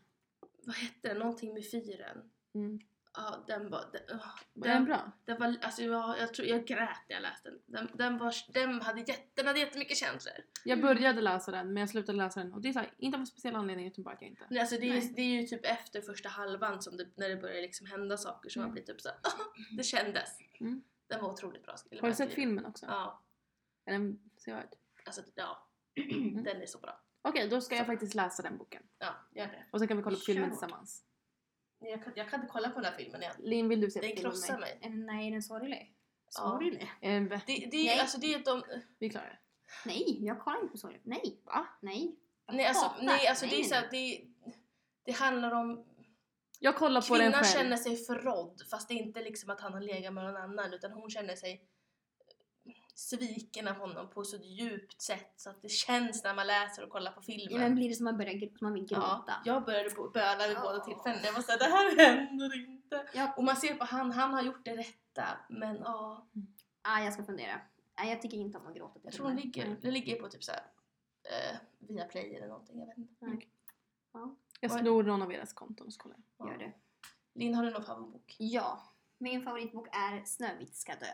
[0.67, 1.19] Vad hette den?
[1.19, 2.31] Någonting med fyren.
[2.55, 2.81] Mm.
[3.19, 3.85] Ja, den var...
[3.93, 5.13] Den, åh, Var den bra?
[5.25, 7.61] den var alltså jag, jag tror jag grät när jag läste den.
[7.67, 10.35] Den, den, var, den, hade, jätte, den hade jättemycket känslor.
[10.65, 13.17] Jag började läsa den men jag slutade läsa den och det är så här, inte
[13.17, 14.47] av en speciell anledning utan bara att jag inte...
[14.51, 15.13] Nej, alltså det, är, Nej.
[15.17, 18.51] det är ju typ efter första halvan som det, när det börjar liksom hända saker
[18.51, 18.69] som Mm.
[18.69, 19.19] man blir typ såhär,
[19.77, 20.39] det kändes.
[20.61, 20.83] Mm.
[21.09, 22.01] Den var otroligt bra skriven.
[22.05, 22.87] Har du sett filmen också?
[22.87, 23.23] Ja,
[23.85, 24.69] Är den sevärd?
[25.07, 25.69] alltså ja.
[26.45, 27.01] Den är så bra.
[27.23, 28.83] Okej, då ska jag faktiskt läsa den boken.
[28.99, 29.65] Ja, gör det.
[29.73, 30.51] Och sen kan vi kolla på filmen Kör.
[30.51, 31.05] tillsammans.
[31.79, 33.35] Jag kan, jag kan inte kolla på den här filmen igen.
[33.39, 34.79] Linn, vill du se Den filmen med krossar mig?
[34.83, 34.91] mig.
[34.91, 35.97] Den- Nej, är den sorglig?
[36.25, 36.31] Ja.
[36.31, 36.83] Sorglig?
[37.01, 37.89] Eh, Det, det, Nej.
[37.89, 38.63] är, alltså det är de,
[38.99, 39.39] vi klarar det.
[39.89, 41.01] Nej, jag kollar inte på sorglig.
[41.05, 41.41] Nej.
[41.45, 41.67] Va?
[41.81, 42.17] Nej.
[42.47, 44.25] Jag nej alltså, nej, alltså det är nej, så här, det,
[45.05, 45.85] det handlar om
[46.61, 47.59] Jag kollar på den Kvinnan själv.
[47.63, 50.73] känner sig förrådd fast det är inte liksom att han har legat med någon annan
[50.75, 51.69] utan hon känner sig
[52.95, 56.91] sviken av honom på så djupt sätt så att det känns när man läser och
[56.91, 57.61] kollar på Ja, filmen.
[57.61, 59.23] men blir det som man börjar man vill gråta?
[59.27, 60.85] Ja, jag började böla vid båda Ja.
[60.85, 61.23] tillfällena.
[61.27, 63.07] Jag var såhär, det här händer inte.
[63.15, 63.35] Ja.
[63.37, 65.25] Och man ser på han, han har gjort det rätta.
[65.49, 66.27] Men ja,
[66.83, 67.61] Ah, jag ska fundera.
[67.99, 70.45] Nej, jag tycker inte om att gråta jag tror den ligger, den ligger på typ
[70.45, 70.61] såhär
[71.25, 72.79] eh, via play eller någonting.
[72.81, 73.47] Jag vet inte.
[74.61, 76.49] Jag snor någon av deras konton och så kollar jag.
[76.49, 76.73] Gör det.
[77.35, 78.37] Linn, har du någon favoritbok?
[78.39, 78.93] Ja.
[79.19, 81.07] Min favoritbok är Snövit ska dö.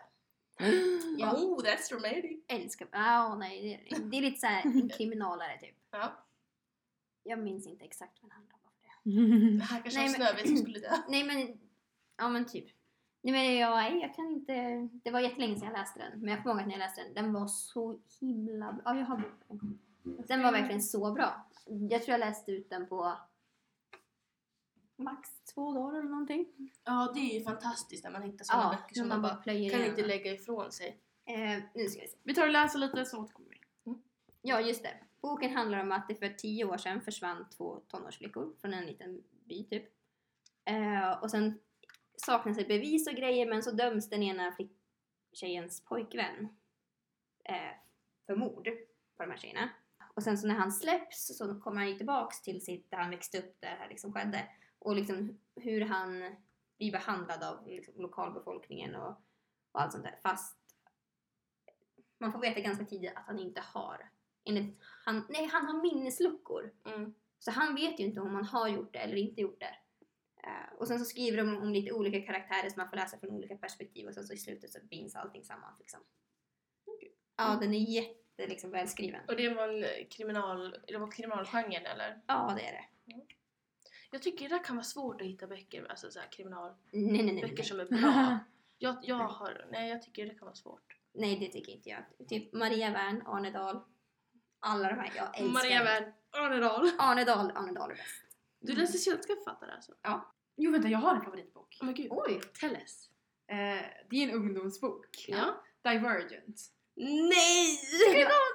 [1.18, 1.32] Ja.
[1.36, 2.44] Oh, that's romantic!
[2.48, 2.88] Älskar...
[2.92, 5.76] Ah, nej, det är, det är lite såhär en kriminalare typ.
[5.90, 6.26] Ja,
[7.22, 8.62] Jag minns inte exakt vad den handlar om.
[9.58, 9.64] det.
[9.64, 10.88] här kanske Nej, var men- Snövit som skulle dö.
[11.08, 11.58] Nej men,
[12.16, 12.66] ja men typ.
[13.22, 16.20] Nej men jag, jag kan inte, det var jättelänge sedan jag läste den.
[16.20, 19.04] Men jag kommer ihåg att när jag läste den, den var så himla Ja, jag
[19.06, 19.78] har boken.
[20.28, 21.46] Den var verkligen så bra.
[21.90, 23.16] Jag tror jag läste ut den på
[25.02, 26.46] max två dagar eller någonting.
[26.84, 29.54] Ja, det är ju fantastiskt när man hittar sådana Ja, böcker som man bara kan
[29.54, 31.00] igenom inte lägga ifrån sig.
[31.24, 32.16] Eh, nu ska vi se.
[32.22, 33.58] Vi tar och läser lite så återkommer vi.
[34.42, 34.94] Ja, just det.
[35.20, 39.22] Boken handlar om att det för tio år sedan försvann två tonårsflickor från en liten
[39.48, 39.84] by typ.
[40.64, 41.58] Eh, och sen
[42.16, 44.56] saknas det bevis och grejer men så döms den ena
[45.32, 46.48] tjejens pojkvän
[47.44, 47.72] eh,
[48.26, 48.68] för mord
[49.16, 49.68] på de här tjejerna.
[50.14, 53.10] Och sen så när han släpps så kommer han ju tillbaks till sitt, där han
[53.10, 54.48] växte upp, där det här liksom skedde.
[54.82, 56.34] Och liksom hur han
[56.78, 59.10] blir behandlad av liksom, lokalbefolkningen och,
[59.72, 60.18] och allt sånt där.
[60.22, 60.58] Fast
[62.18, 64.10] man får veta ganska tidigt att han inte har
[64.44, 66.72] enligt han, nej, han har minnesluckor.
[66.84, 67.14] Mm.
[67.38, 69.76] Så han vet ju inte om han har gjort det eller inte gjort det.
[70.44, 73.30] Eh, och sen så skriver de om lite olika karaktärer som man får läsa från
[73.30, 76.00] olika perspektiv och sen så i slutet så binds allting samman liksom.
[77.36, 79.20] Ja, den är jätte liksom, välskriven.
[79.28, 82.22] Och det var en kriminal, det var kriminalgenren eller?
[82.26, 83.14] Ja, det är det.
[84.12, 87.22] Jag tycker det där kan vara svårt att hitta böcker, alltså så här kriminalböcker Nej,
[87.22, 87.52] nej, nej.
[87.56, 88.38] Nej, som är bra.
[88.78, 90.96] Jag, jag har, nej jag tycker det kan vara svårt.
[91.14, 92.28] nej det tycker inte jag.
[92.28, 93.80] Typ Maria Wern, Arne Dahl.
[94.60, 96.90] Alla de här, jag älskar Maria Wern, Arne Dahl.
[96.98, 98.36] Arne Dahl, Arne Dahl är bäst.
[98.60, 99.92] Du läser svenska författare alltså?
[100.56, 101.78] Jo vänta, jag har en favoritbok.
[101.80, 102.08] Oh my gud.
[102.10, 102.40] Oj!
[102.60, 103.10] Tell us.
[103.46, 103.56] Eh,
[104.10, 105.24] det är en ungdomsbok.
[105.28, 105.64] Ja.
[105.82, 106.60] Divergent.
[106.94, 107.78] Nej!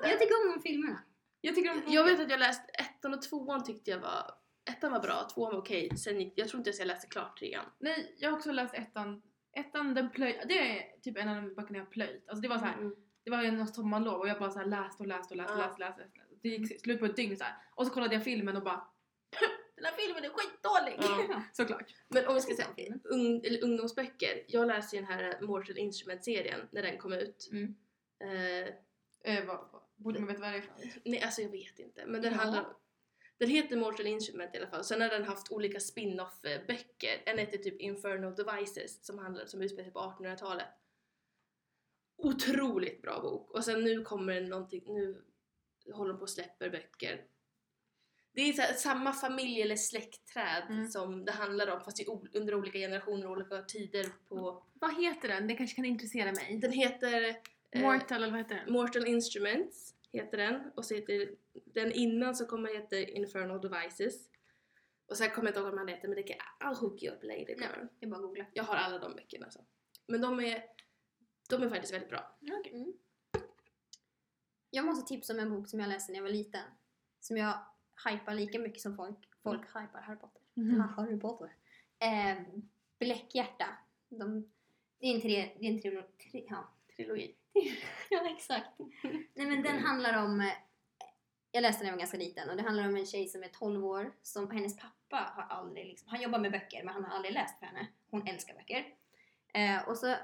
[0.02, 1.04] Jag tycker om de filmerna.
[1.41, 4.32] Jag tycker om Jag vet att jag läst ettan och tvåan tyckte jag var
[4.67, 7.39] Ettan var bra, tvåan var okej, sen gick, jag tror inte ens jag läste klart
[7.39, 7.65] trean.
[7.80, 9.21] Nej, jag har också läst ettan.
[9.53, 10.41] Ettan, den plöj...
[10.47, 12.30] Det är typ en av de böckerna jag har plöjt.
[12.30, 12.95] Alltså det var så här, Mm.
[13.23, 15.65] det var något sommarlov och jag bara så här läste och läste och läste Ja.
[15.67, 16.21] läste, läste, läste.
[16.41, 17.56] Det gick slut på ett dygn så här.
[17.75, 18.88] Och så kollade jag filmen och bara
[19.75, 21.27] Den här filmen är skitdålig!
[21.30, 21.43] Ja.
[21.53, 21.93] Såklart.
[22.08, 22.67] Men om vi ska säga
[23.03, 27.49] ung, eller ungdomsböcker, jag läste ju den här Mortal Instrument-serien när den kom ut.
[27.51, 27.75] Mm.
[28.19, 28.73] Eh,
[29.23, 30.71] Eh, vad, vad, borde man veta vad det är för
[31.06, 32.06] nej, alltså jag vet inte.
[32.06, 32.39] Men den Ja.
[32.39, 32.65] handlar
[33.39, 34.84] Den heter Mortal Instrument i alla fall.
[34.84, 37.21] Sen har den haft olika spin-off eh, böcker.
[37.26, 40.67] En heter typ Infernal Devices som, handlar, som utspelar sig på 1800-talet.
[42.17, 43.52] Otroligt bra bok.
[43.52, 45.23] Och sen nu kommer någonting, nu
[45.93, 47.23] håller de på och släpper böcker.
[48.34, 50.88] Det är så här, samma familj eller släktträd Mm.
[50.88, 54.63] som det handlar om fast i, under olika generationer och olika tider på...
[54.73, 55.47] Vad heter den?
[55.47, 56.58] Det kanske kan intressera mig.
[56.62, 57.36] Den heter...
[57.71, 58.73] eh, Mortal eller vad heter den?
[58.73, 64.30] Mortal Instruments heter den och så heter den innan så kommer heter Infernal Devices.
[65.06, 67.15] Och sen kommer jag inte ihåg vad den heter men det kan I'll hook you
[67.15, 67.70] up later Nej.
[67.70, 67.88] girl.
[68.00, 68.46] Det är bara googla.
[68.54, 69.65] Jag har alla de böckerna alltså.
[70.08, 70.63] Men de är,
[71.50, 72.38] de är faktiskt väldigt bra.
[72.72, 72.93] Mm.
[74.70, 76.63] Jag måste tipsa om en bok som jag läste när jag var liten.
[77.20, 77.60] Som jag
[78.10, 80.41] hypar lika mycket som folk, folk hypar Harry Potter.
[80.82, 81.56] Ah, Harry Potter.
[82.00, 82.38] Eh,
[83.00, 83.78] Bläckhjärta.
[84.10, 84.52] De,
[85.00, 86.70] det är en, tre, det är en trilo, tre, ja.
[86.96, 87.36] Trilogi.
[88.10, 88.76] ja, exakt.
[89.38, 90.47] Nej men den handlar om, eh,
[91.52, 93.43] jag läste den när jag var ganska liten och det handlar om en tjej som
[93.43, 97.06] är 12 år som hennes pappa har aldrig, liksom, han jobbar med böcker men han
[97.06, 97.88] har aldrig läst för henne.
[98.12, 98.86] Hon älskar böcker.
[99.54, 100.15] Eh, och så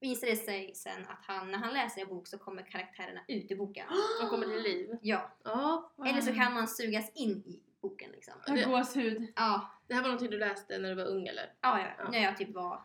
[0.00, 3.50] visar det sig sen att han, när han läser en bok så kommer karaktärerna ut
[3.50, 3.86] i boken.
[4.20, 4.98] De kommer till liv.
[5.02, 8.34] Ja, Ja, eller så kan man sugas in i boken liksom.
[8.46, 9.32] Har gåshud.
[9.36, 11.52] Ja, det här var någonting du läste när du var ung eller?
[11.60, 11.86] ja, ja.
[11.98, 12.10] Ja.
[12.10, 12.82] när jag typ var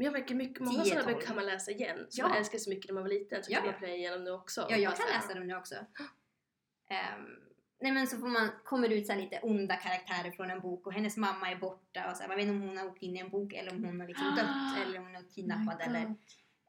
[0.00, 1.14] Men jag märker mycket, många 10, sådana 12.
[1.14, 1.96] böcker kan man läsa igen.
[2.08, 2.28] Som Ja.
[2.28, 4.30] man älskar så mycket när man var liten så Ja, kan man plöja igenom nu
[4.30, 4.66] också.
[4.70, 5.74] Ja, jag kan läsa dem nu också.
[6.90, 7.26] Ehm,
[7.80, 10.86] nej men så får man, kommer det ut så lite onda karaktärer från en bok
[10.86, 13.02] och hennes mamma är borta och så här, man vet inte om hon har åkt
[13.02, 15.80] in i en bok eller om hon har liksom dött eller om hon är kidnappad
[15.80, 16.14] eller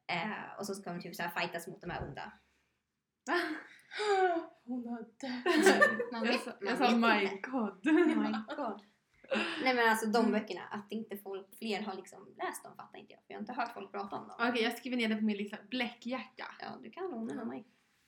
[0.07, 2.31] eh, och så ska de typ så här fightas mot de här onda.
[4.63, 6.11] Hon har dött.
[6.11, 7.85] Man vet, man jag sa my god.
[7.85, 8.81] My God.
[9.63, 13.13] Nej men alltså de böckerna, att inte folk, fler har liksom läst dem fattar inte
[13.13, 13.19] jag.
[13.19, 14.37] För jag har inte hört folk prata om dem.
[14.49, 15.57] Okej, jag skriver ner det på min lista.
[15.69, 16.45] Bläckhjärta.
[16.59, 17.65] Ja, du kan låna den av mig.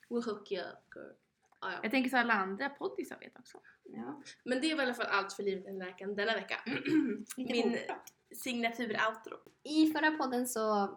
[0.08, 1.12] We'll hook you up girl.
[1.60, 1.78] Ja, ja.
[1.82, 3.60] Jag tänker så alla andra poddisar vet också.
[3.82, 4.22] Ja.
[4.44, 6.60] Men det var i alla fall allt för livet i läkaren denna vecka.
[7.36, 7.78] Lite Min
[8.34, 9.36] signatur-outro.
[9.62, 10.88] I förra podden så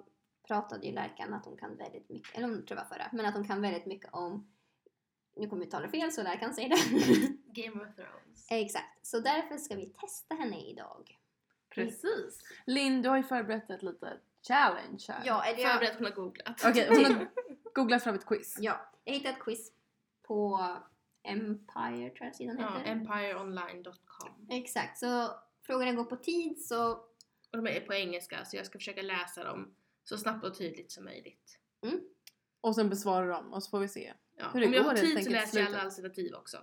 [0.48, 3.26] pratade ju Lärkan att hon kan väldigt mycket, eller hon tror jag var förra, men
[3.26, 4.52] att hon kan väldigt mycket om,
[5.40, 7.28] nu kommer jag uttala det fel så Lärkan säger det.
[7.64, 8.48] Game of Thrones.
[8.50, 11.18] Exakt, så därför ska vi testa henne idag.
[11.70, 12.42] Precis.
[12.66, 15.22] Linn, du har ju förberett ett litet challenge här.
[15.26, 16.66] Ja, eller jag, Förberett, hon har googlat.
[16.66, 17.28] Okej, hon har
[17.74, 18.58] googlat fram ett quiz.
[18.60, 19.72] ja, jag hittade ett quiz
[20.24, 20.68] på
[21.24, 22.92] Empire tror jag sidan Ja, heter.
[22.92, 24.48] empireonline.com.
[24.50, 25.30] Exakt, så
[25.62, 26.92] frågorna går på tid så
[27.52, 30.92] Och de är på engelska så jag ska försöka läsa dem så snabbt och tydligt
[30.92, 31.60] som möjligt.
[32.62, 34.14] Och sen besvarar de och så får vi se.
[34.38, 34.50] Ja.
[34.54, 36.58] Hur det Om jag går har helt tid så läser jag alla alternativ också.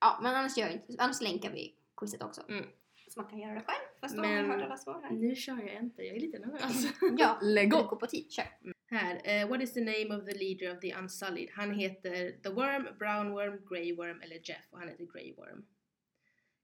[0.00, 0.94] Ja, men annars gör jag inte.
[0.98, 2.42] Annars länkar vi quizet också.
[2.48, 2.66] Mm.
[3.08, 3.84] Så man kan göra det själv.
[4.00, 5.10] Fast då har man hört alla svar här.
[5.10, 6.86] Nu kör jag inte, jag är lite nervös.
[7.18, 7.88] Ja, Lägg upp!
[7.88, 8.32] går på tid.
[8.32, 8.44] Kör.
[8.86, 11.50] Här, eh, what is the name of the leader of the Unsullied?
[11.52, 15.66] Han heter The Worm, Brown Worm, Grey Worm eller Jeff och han heter Grey Worm.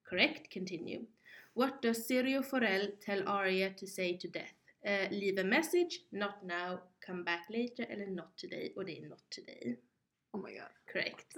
[0.03, 1.07] Correct, continue.
[1.55, 4.55] What does Sirio Forel tell Arya to say to Death?
[4.83, 9.09] Eh, leave a message, not now, come back later eller not today och det är
[9.09, 9.81] not today.
[10.37, 10.69] Oh my god.
[10.93, 11.37] Correct.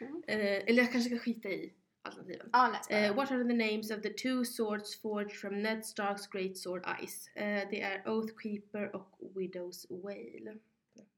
[0.00, 0.22] Mm.
[0.26, 2.50] Eh, eller jag kanske ska skita i alternativen.
[2.52, 2.80] Bara.
[2.90, 6.84] Eh, what are the names of the two swords forged from Ned Starks great sword
[7.02, 7.30] Ice?
[7.34, 10.58] Eh, det är Oathkeeper och Widow's Wail.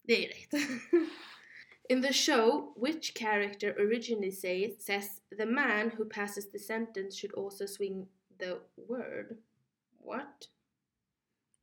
[0.03, 0.63] Det är rätt.
[1.89, 7.35] In the show, which character originally says, says the man who passes the sentence should
[7.35, 9.39] also swing the word?
[9.99, 10.49] What?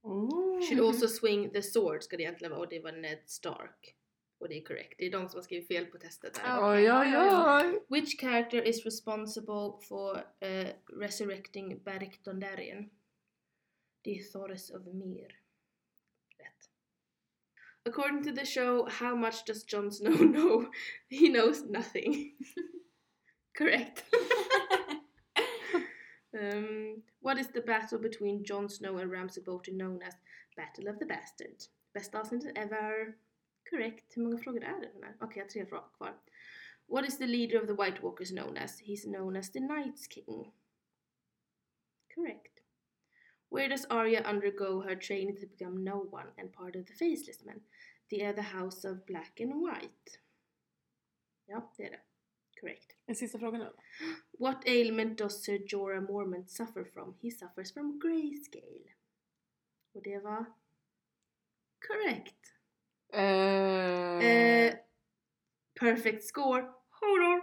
[0.04, 0.62] Oh.
[0.68, 3.96] Should also swing the sword ska det egentligen vara och det var Ned Stark.
[4.38, 4.96] Och det är correct.
[4.98, 6.58] Det är de som har skrivit fel på testet här.
[6.58, 6.74] Ja.
[6.74, 7.86] Oj, oj, oj.
[7.90, 12.90] Which character is responsible for uh, resurrecting Beric Dondarrion?
[14.02, 15.40] Det är Thoris of Myr.
[16.38, 16.70] Rätt.
[17.86, 20.72] According to the show, how much does Jon Snow know?
[21.10, 22.38] He knows nothing.
[23.58, 24.04] Correct.
[26.34, 30.14] um, what is the battle between Jon Snow and Ramsay Bolton known as
[30.58, 31.70] Battle of the Bastards?
[31.94, 33.16] Bästa avsnittet ever.
[33.70, 34.18] Correct.
[34.18, 34.92] Hur många frågor är det?
[35.20, 36.14] Okej, jag har tre frågor kvar.
[36.88, 38.82] What is the leader of the White Walkers known as?
[38.82, 40.52] He's known as the Night's King.
[42.16, 42.60] Correct.
[43.50, 47.44] Where does Arya undergo her training to become no one and part of the Faceless
[47.46, 47.62] Men?
[48.10, 50.20] The uh, other House of Black and White.
[51.46, 52.02] Ja, det är det.
[52.60, 52.96] Correct.
[53.06, 53.74] En sista fråga nu.
[54.40, 57.18] What ailment does Sir Jorah Mormont suffer from?
[57.22, 58.94] He suffers from grayscale.
[59.94, 60.46] Och det var
[61.88, 62.55] correct.
[63.16, 64.74] Eh, Eh,
[65.80, 66.62] perfect score.
[67.02, 67.42] Horror.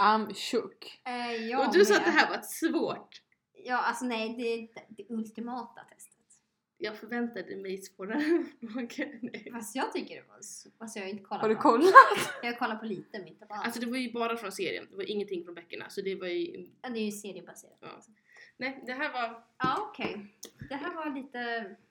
[0.00, 1.00] I'm shook.
[1.04, 3.22] Eh, ja, Och du sa att det här var svårt.
[3.64, 6.14] Ja, alltså nej, det är det, ultimata testet.
[6.80, 8.20] Jag förväntade mig svårare
[8.60, 9.18] frågor.
[9.22, 9.48] Nej.
[9.52, 10.68] Fast jag tycker det var så...
[10.78, 11.92] Alltså jag har inte kollat Har du på kollat?
[12.42, 13.64] Jag har kollat på lite, men inte på allt.
[13.64, 15.90] Alltså det var ju bara från serien, det var ingenting från böckerna.
[15.90, 16.68] Så det var ju...
[16.82, 17.78] ja, det är ju seriebaserat.
[17.80, 17.88] Ja.
[18.56, 19.44] Nej, det här var...
[19.58, 20.26] Ja, okej.
[20.68, 21.40] Det här var lite...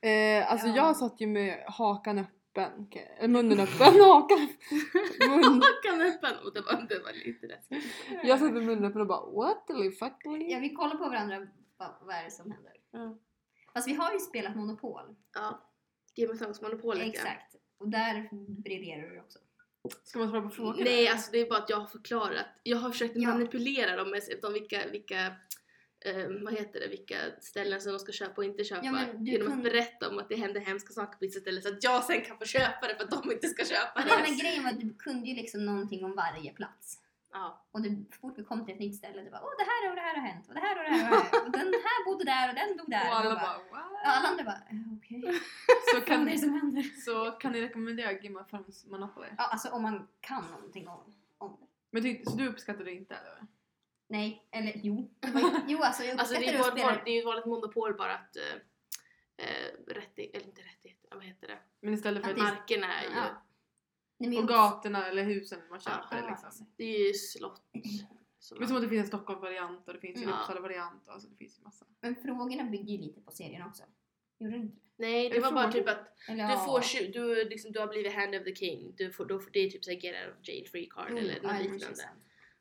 [0.09, 0.75] Eh, alltså Ja.
[0.75, 2.17] jag satt ju med hakan
[2.57, 3.31] öppen.
[3.31, 3.93] Munnen öppen.
[4.01, 4.47] Hakan.
[5.29, 5.61] Mun.
[5.61, 6.45] Hakan öppen!
[6.45, 7.83] Och det var, det var lite läskigt.
[8.23, 10.13] Jag satt med munnen öppen och bara what the fuck?
[10.49, 11.47] Ja, vi kollar på varandra.
[11.77, 12.73] Vad, vad är det som händer?
[12.91, 13.17] Ja.
[13.73, 15.15] Fast vi har ju spelat Monopol.
[15.33, 15.71] Ja.
[16.15, 17.09] Game of Thrones-monopolet ja.
[17.09, 17.55] Exakt.
[17.77, 18.29] Och där
[18.63, 19.39] briljerar du också.
[20.03, 20.83] Ska man svara på frågor?
[20.83, 22.45] Nej, alltså det är bara att jag har förklarat.
[22.63, 23.29] Jag har försökt Ja.
[23.29, 24.21] manipulera dem med
[24.53, 25.35] vilka, vilka
[26.05, 28.85] eh, vad heter det, vilka ställen som de ska köpa och inte köpa.
[28.85, 31.61] Ja, du genom att kunde- berätta om att det händer hemska saker på vissa ställen
[31.63, 34.23] så att jag sen kan få köpa det för att de inte ska köpa det.
[34.29, 36.99] men grejen var att du kunde ju liksom någonting om varje plats.
[37.33, 37.65] Ja.
[37.71, 39.89] Och du, så fort vi kom till ett nytt ställe, det var åh det här
[39.89, 41.73] och det här har hänt och det här och det här har hänt och den
[41.73, 43.09] här bodde där och den dog där.
[43.09, 44.17] Och alla Och bara Ja, what?
[44.17, 44.61] alla andra bara
[44.97, 45.21] okej.
[45.91, 46.83] Så Vad kan, det som händer?
[47.05, 49.27] så kan ni rekommendera Game of Thrones Monopoly?
[49.37, 51.67] Ja, alltså om man kan någonting om, om det.
[51.91, 53.47] Men tyck, så du uppskattar det inte eller?
[54.07, 55.09] Nej, eller jo.
[55.67, 57.01] Jo, alltså jag Alltså det är ju spela.
[57.05, 58.55] det är ju ett vanligt monopol bara att eh,
[59.37, 61.59] eh, rättigheter, eller inte rättigheter, vad heter det?
[61.81, 63.43] Men istället för Att att Markerna är ju, Ja.
[64.19, 66.29] Nej, och gatorna eller husen man köper ja.
[66.29, 66.67] liksom.
[66.77, 67.61] det är ju slott.
[68.39, 70.39] Som Men som att det finns en Stockholm-variant och det finns ju en Ja.
[70.39, 71.85] Uppsala-variant och alltså det finns ju massa.
[72.01, 73.83] Men frågorna bygger ju lite på serien också.
[74.39, 74.77] Gjorde det inte?
[74.95, 78.13] Nej, det Är var bara typ att Eller, du får du, liksom, du har blivit
[78.13, 78.93] hand of the king.
[78.97, 81.17] Du får, då får, det är typ såhär get out of jail free card Mm,
[81.17, 82.09] eller något liknande.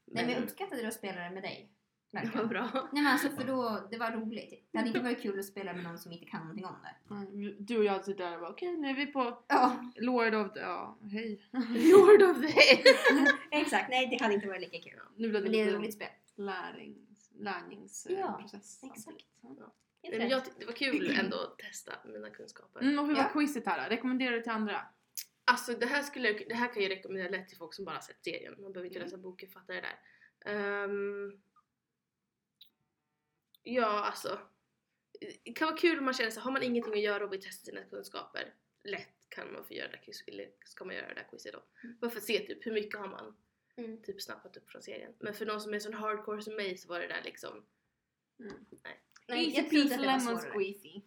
[0.06, 1.70] Nej, men jag uppskattade det att spela det med dig.
[2.10, 2.48] det var Verkligen.
[2.48, 2.68] bra.
[2.92, 4.68] Nej men alltså för då, det var roligt.
[4.72, 7.14] Det hade inte varit kul att spela med någon som inte kan någonting om det.
[7.14, 10.34] Mm, Du och jag sitter där och bara okej nu är vi på Ja, Lord
[10.34, 10.60] of the...
[10.60, 11.40] Ja, hej.
[11.92, 12.82] Lord of the
[13.50, 13.90] exakt.
[13.90, 15.00] Nej det hade inte varit lika kul.
[15.16, 16.08] Nu blev det Men det är ett lite roligt spel.
[16.36, 18.82] lärings, Ja, lärningsprocess.
[18.84, 19.24] exakt.
[19.42, 19.72] Ja.
[20.10, 20.30] Men rätt.
[20.30, 22.80] jag, tyckte det var kul ändå att testa mina kunskaper.
[22.80, 23.28] Mm, och hur var Ja.
[23.28, 23.94] quizet här då?
[23.94, 24.80] Rekommenderar du till andra?
[25.50, 28.02] Alltså det här, skulle, det här kan jag rekommendera lätt till folk som bara har
[28.02, 28.54] sett serien.
[28.62, 29.06] Man behöver inte Mm.
[29.06, 29.98] läsa boken för att fatta det där.
[30.84, 31.40] Ehm,
[33.62, 34.38] ja, alltså.
[35.44, 37.42] Det kan vara kul om man känner så har man ingenting att göra och vill
[37.42, 38.54] testa sina kunskaper.
[38.84, 41.62] Lätt kan man få göra det eller ska man göra det här quizet då.
[42.00, 43.36] Bara för att se typ hur mycket har man
[43.78, 44.02] Mm.
[44.02, 45.14] typ snappat upp från serien.
[45.18, 47.66] Men för någon som är sån hardcore som mig så var det där liksom
[49.28, 51.00] Nej, Easy jag trodde att peasy det var lemon squeezy.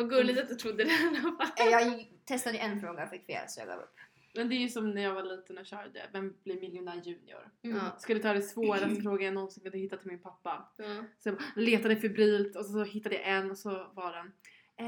[0.00, 1.66] Vad gulligt att du trodde det i alla fall.
[1.66, 3.96] Eh, Jag testade en fråga och fick fel så jag gav upp.
[4.34, 7.50] Men det är ju som när jag var liten och körde Vem blir miljonär junior?
[7.64, 7.80] Mm.
[7.98, 10.68] Skulle ta det svåraste frågan jag någonsin kunde hitta till min pappa.
[10.76, 10.84] Ja.
[11.18, 14.32] Så jag letade febrilt och så hittade jag en och så var den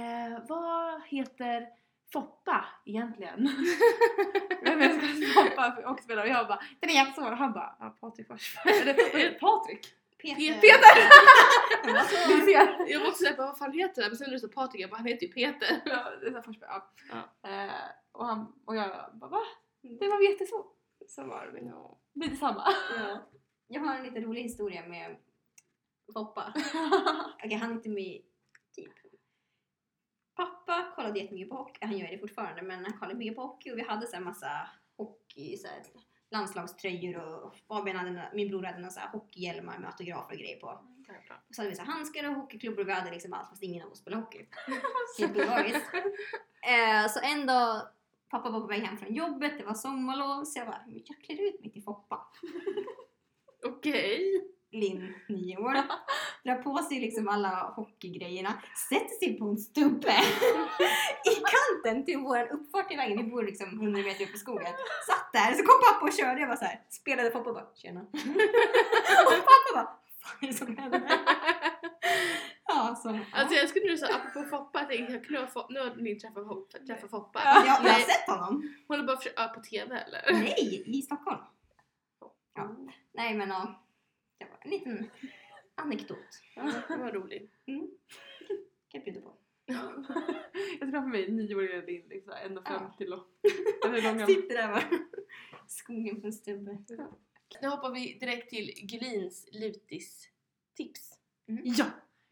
[0.01, 1.67] eh, Vad heter
[2.13, 3.37] Foppa egentligen?
[4.65, 6.23] Vem är det som Foppa och spela?
[6.23, 8.79] Och jag bara Den är jättesvår han bara ja, Patrik Forsberg.
[8.81, 9.39] Eller?
[9.39, 9.95] Patrik?
[10.23, 10.61] Peter.
[10.61, 11.93] Peter!
[11.95, 12.35] Vad så?
[12.35, 12.91] Ni ser.
[12.93, 14.11] Jag var också såhär, vad fan heter han?
[14.11, 15.83] Men sen när du sa Patrik, jag bara, han heter ju Peter.
[15.85, 16.71] Ja, det här Forsberg.
[16.71, 16.91] Ja.
[17.43, 17.51] Ja.
[17.51, 17.73] Eh,
[18.13, 19.41] och, han, och jag bara va?
[19.83, 20.77] Det var jättesvårt.
[21.09, 21.99] Så var det Ja.
[22.15, 22.65] lite samma.
[22.99, 23.29] Ja.
[23.67, 25.17] Jag har en lite rolig historia med
[26.13, 26.53] Foppa.
[27.45, 28.23] Okej, han är inte med
[28.77, 28.93] typ.
[30.37, 33.73] Pappa kollade jättemycket på hockey, han gör det fortfarande, men han kollade mycket på hockey
[33.73, 35.83] och vi hade så här massa hockey, så här,
[36.33, 40.67] landslagströjor och Fabian hade, min bror hade några hockeyhjälmar med autografer och grejer på.
[41.49, 43.63] Och så hade vi så här handskar och hockeyklubbor och vi hade liksom allt fast
[43.63, 44.47] ingen av oss spelade hockey.
[45.19, 45.95] Helt olagiskt.
[46.63, 47.83] Eh, så en dag,
[48.31, 51.21] pappa var på väg hem från jobbet, det var sommarlov, så jag bara, "Men jag
[51.21, 52.27] klär ut mig till Foppa.
[53.67, 54.45] Okej.
[54.73, 55.73] Linn, nio år,
[56.45, 58.53] drar på sig liksom alla hockeygrejerna,
[58.91, 60.13] sätter sig på en stubbe
[61.31, 63.19] i kanten till vår uppfart i vägen.
[63.19, 64.73] Vi bor liksom 100 meter upp i skogen.
[65.07, 66.41] Satt där, så kom pappa och körde.
[66.41, 68.01] Jag var så här, spelade Foppa och bara tjena.
[68.01, 71.03] och pappa bara, vad är det som händer?
[72.67, 73.19] Ja, så.
[73.33, 76.21] Alltså jag skulle nu säga, apropå Foppa, jag tänkte jag kunde fått, nu har ni
[76.21, 76.79] träffat Foppa.
[76.87, 77.41] Träffat Foppa.
[77.45, 78.75] Ja, jag har Nej, sett honom.
[78.89, 80.33] Hon har bara ja, på TV eller?
[80.33, 81.41] Nej, i Stockholm.
[82.55, 82.77] Ja.
[83.15, 83.82] Nej men ja,
[84.65, 85.11] en liten
[85.75, 86.19] anekdot.
[86.57, 87.53] Ja, det var roligt.
[87.67, 87.91] Kan
[88.91, 89.37] jag bjuda på.
[89.67, 90.07] jag
[90.79, 93.07] ser framför mig nioåriga Linn, liksom, 1,50 Ja.
[93.07, 93.25] lång.
[94.27, 94.83] Sitter där bara.
[95.67, 96.79] Skogen på en stubbe.
[97.63, 101.19] Nu hoppar vi direkt till Gulins lutis-tips.
[101.47, 101.85] Ja!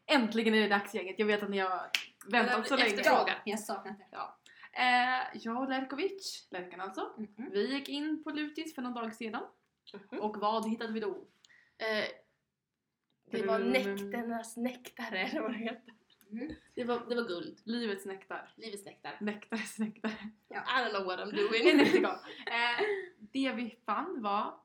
[0.05, 1.19] Äntligen är det dags gänget.
[1.19, 1.89] Jag vet att ni har
[2.31, 2.89] väntat så länge.
[2.89, 3.27] Efterfrågan.
[3.27, 4.17] Ja, jag saknat det.
[4.81, 7.49] Eh, jag och Lerkovic, Lerkan alltså, Mhm.
[7.51, 9.43] vi gick in på Lutis för någon dag sedan.
[10.11, 10.19] Mhm.
[10.19, 11.25] Och vad hittade vi då?
[11.81, 12.07] Eh,
[13.31, 13.71] det var Mm.
[13.71, 15.93] nektarnas nektare, eller vad det heter.
[16.31, 16.55] Mm.
[16.75, 17.59] Det var, det var guld.
[17.65, 18.53] Livets nektar.
[18.57, 19.17] Livets nektar.
[19.21, 20.09] Nektares nektar.
[20.49, 21.79] I don't know what I'm doing.
[21.79, 22.85] eh,
[23.19, 24.59] det vi fann var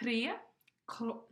[0.00, 0.38] tre
[0.86, 1.24] cro-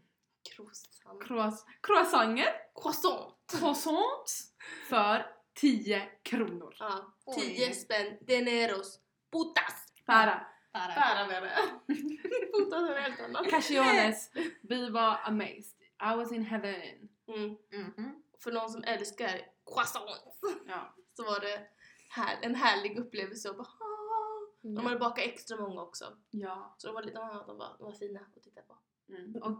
[0.56, 1.22] Croissant.
[1.22, 3.34] croiss- croissanger, Croissant.
[3.46, 4.54] croissants,
[4.88, 6.76] för 10 kronor.
[6.78, 7.34] Ja, Oj.
[7.56, 8.16] 10 spänn.
[8.20, 9.00] Deneros.
[9.32, 9.86] Putas.
[10.06, 10.46] Para.
[12.72, 13.50] Är helt annat.
[13.50, 14.30] Cassiones.
[14.62, 15.72] Vi var amazed.
[16.12, 17.08] I was in heaven.
[17.28, 17.56] Mm.
[17.72, 18.22] Mhm.
[18.38, 20.94] För någon som älskar croissants Ja.
[21.16, 21.66] så var det
[22.10, 23.50] här, en härlig upplevelse.
[23.50, 26.16] Och bara, "Ah." de hade bakat extra många också.
[26.30, 26.74] Ja.
[26.78, 28.78] Så de var, lite, de var, de var fina att titta på.
[29.08, 29.42] Mm.
[29.42, 29.50] Och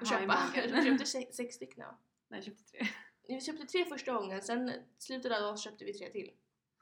[0.00, 0.38] Och köpa.
[0.54, 1.80] Jag köpte sex, sex stycken.
[1.80, 1.98] Ja.
[2.28, 2.86] Nej, jag köpte tre.
[3.28, 6.30] Vi köpte tre första gången, sen slutet av dagen köpte vi tre till.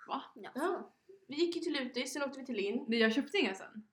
[0.09, 0.23] Va?
[0.35, 0.51] Ja.
[0.55, 0.94] Ja.
[1.29, 2.85] Vi gick ju till Lutis, sen åkte vi till Linn.
[2.89, 3.87] Nej, jag köpte inga sen.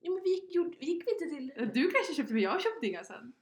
[0.00, 1.70] Jo men vi gick, gjorde, vi gick vi inte till...
[1.74, 3.32] Du kanske köpte men jag köpte inga sen.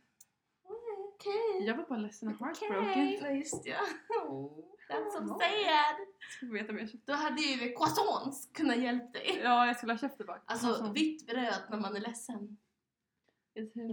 [1.14, 1.66] Okej.
[1.66, 3.18] Jag var bara ledsen och heartbroken.
[3.20, 3.80] Ja just ja.
[4.24, 5.96] Oh, that's so sad.
[6.30, 7.12] Ska få veta om jag köpte.
[7.12, 9.40] Då hade ju croissants kunnat hjälpa dig.
[9.42, 10.42] Ja, jag skulle ha köpt det bara.
[10.46, 12.58] Alltså vitt bröd när man är ledsen.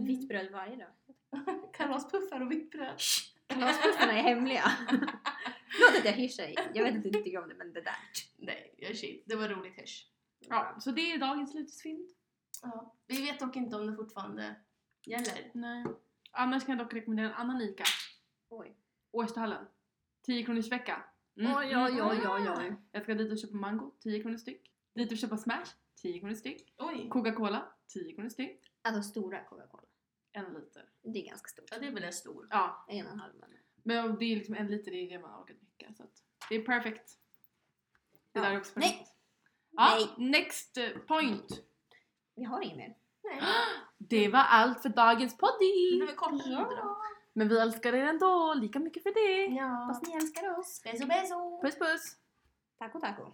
[0.06, 0.93] Vitt bröd varje dag.
[1.73, 2.99] Kalaspuffar och vitt bröd.
[3.47, 4.63] Kalaspuffarna är hemliga.
[5.69, 6.53] Förlåt att jag hyschar.
[6.73, 7.95] Jag vet att du inte tycker om det men det där.
[8.38, 9.23] Nej, jag är shit.
[9.25, 10.08] Det var roligt hörs.
[10.39, 12.10] Ja, så det är dagens slutsfynd.
[12.62, 12.95] Ja.
[13.08, 14.55] Vi vet dock inte om det fortfarande
[15.05, 15.51] gäller.
[15.53, 15.86] Nej.
[16.31, 17.84] Annars kan jag dock rekommendera en annan ICA.
[18.49, 18.77] Oj.
[19.12, 19.65] Årstahallen.
[20.25, 21.03] 10 kronors vecka.
[21.39, 22.75] Mm, Oj, oj, oj, oj, oj.
[22.91, 24.71] Jag ska dit och köpa mango, 10 kronor styck.
[24.95, 25.65] Dit och köpa smash,
[26.01, 26.73] 10 kronor styck.
[26.77, 27.10] Oj.
[27.10, 28.71] Coca-Cola, 10 kronor styck.
[28.81, 29.84] Alltså stora Coca-Cola.
[30.36, 30.89] En liter.
[31.02, 31.65] Det är ganska stort.
[31.71, 32.48] Ja, det är väl en stor.
[32.50, 33.50] Ja, En och en halv men.
[33.84, 35.93] men det är liksom en liter, det är det man orkar dricka.
[35.98, 37.10] Så att det är perfekt.
[38.32, 38.41] Det Ja.
[38.41, 38.89] där är också Nej.
[38.89, 39.12] perfekt.
[39.71, 40.30] Ja, Nej.
[40.32, 41.62] next eh, point.
[42.36, 42.98] Vi har inget mer.
[43.24, 43.41] Nej.
[43.98, 45.99] Det var allt för dagens Det poddy.
[46.45, 47.01] ja.
[47.34, 49.55] Men vi älskar er ändå lika mycket för det.
[49.55, 49.86] ja.
[49.89, 50.82] Fast ni älskar oss.
[50.84, 51.62] Beso beso.
[51.62, 52.16] Puss puss.
[52.78, 53.34] Taco taco.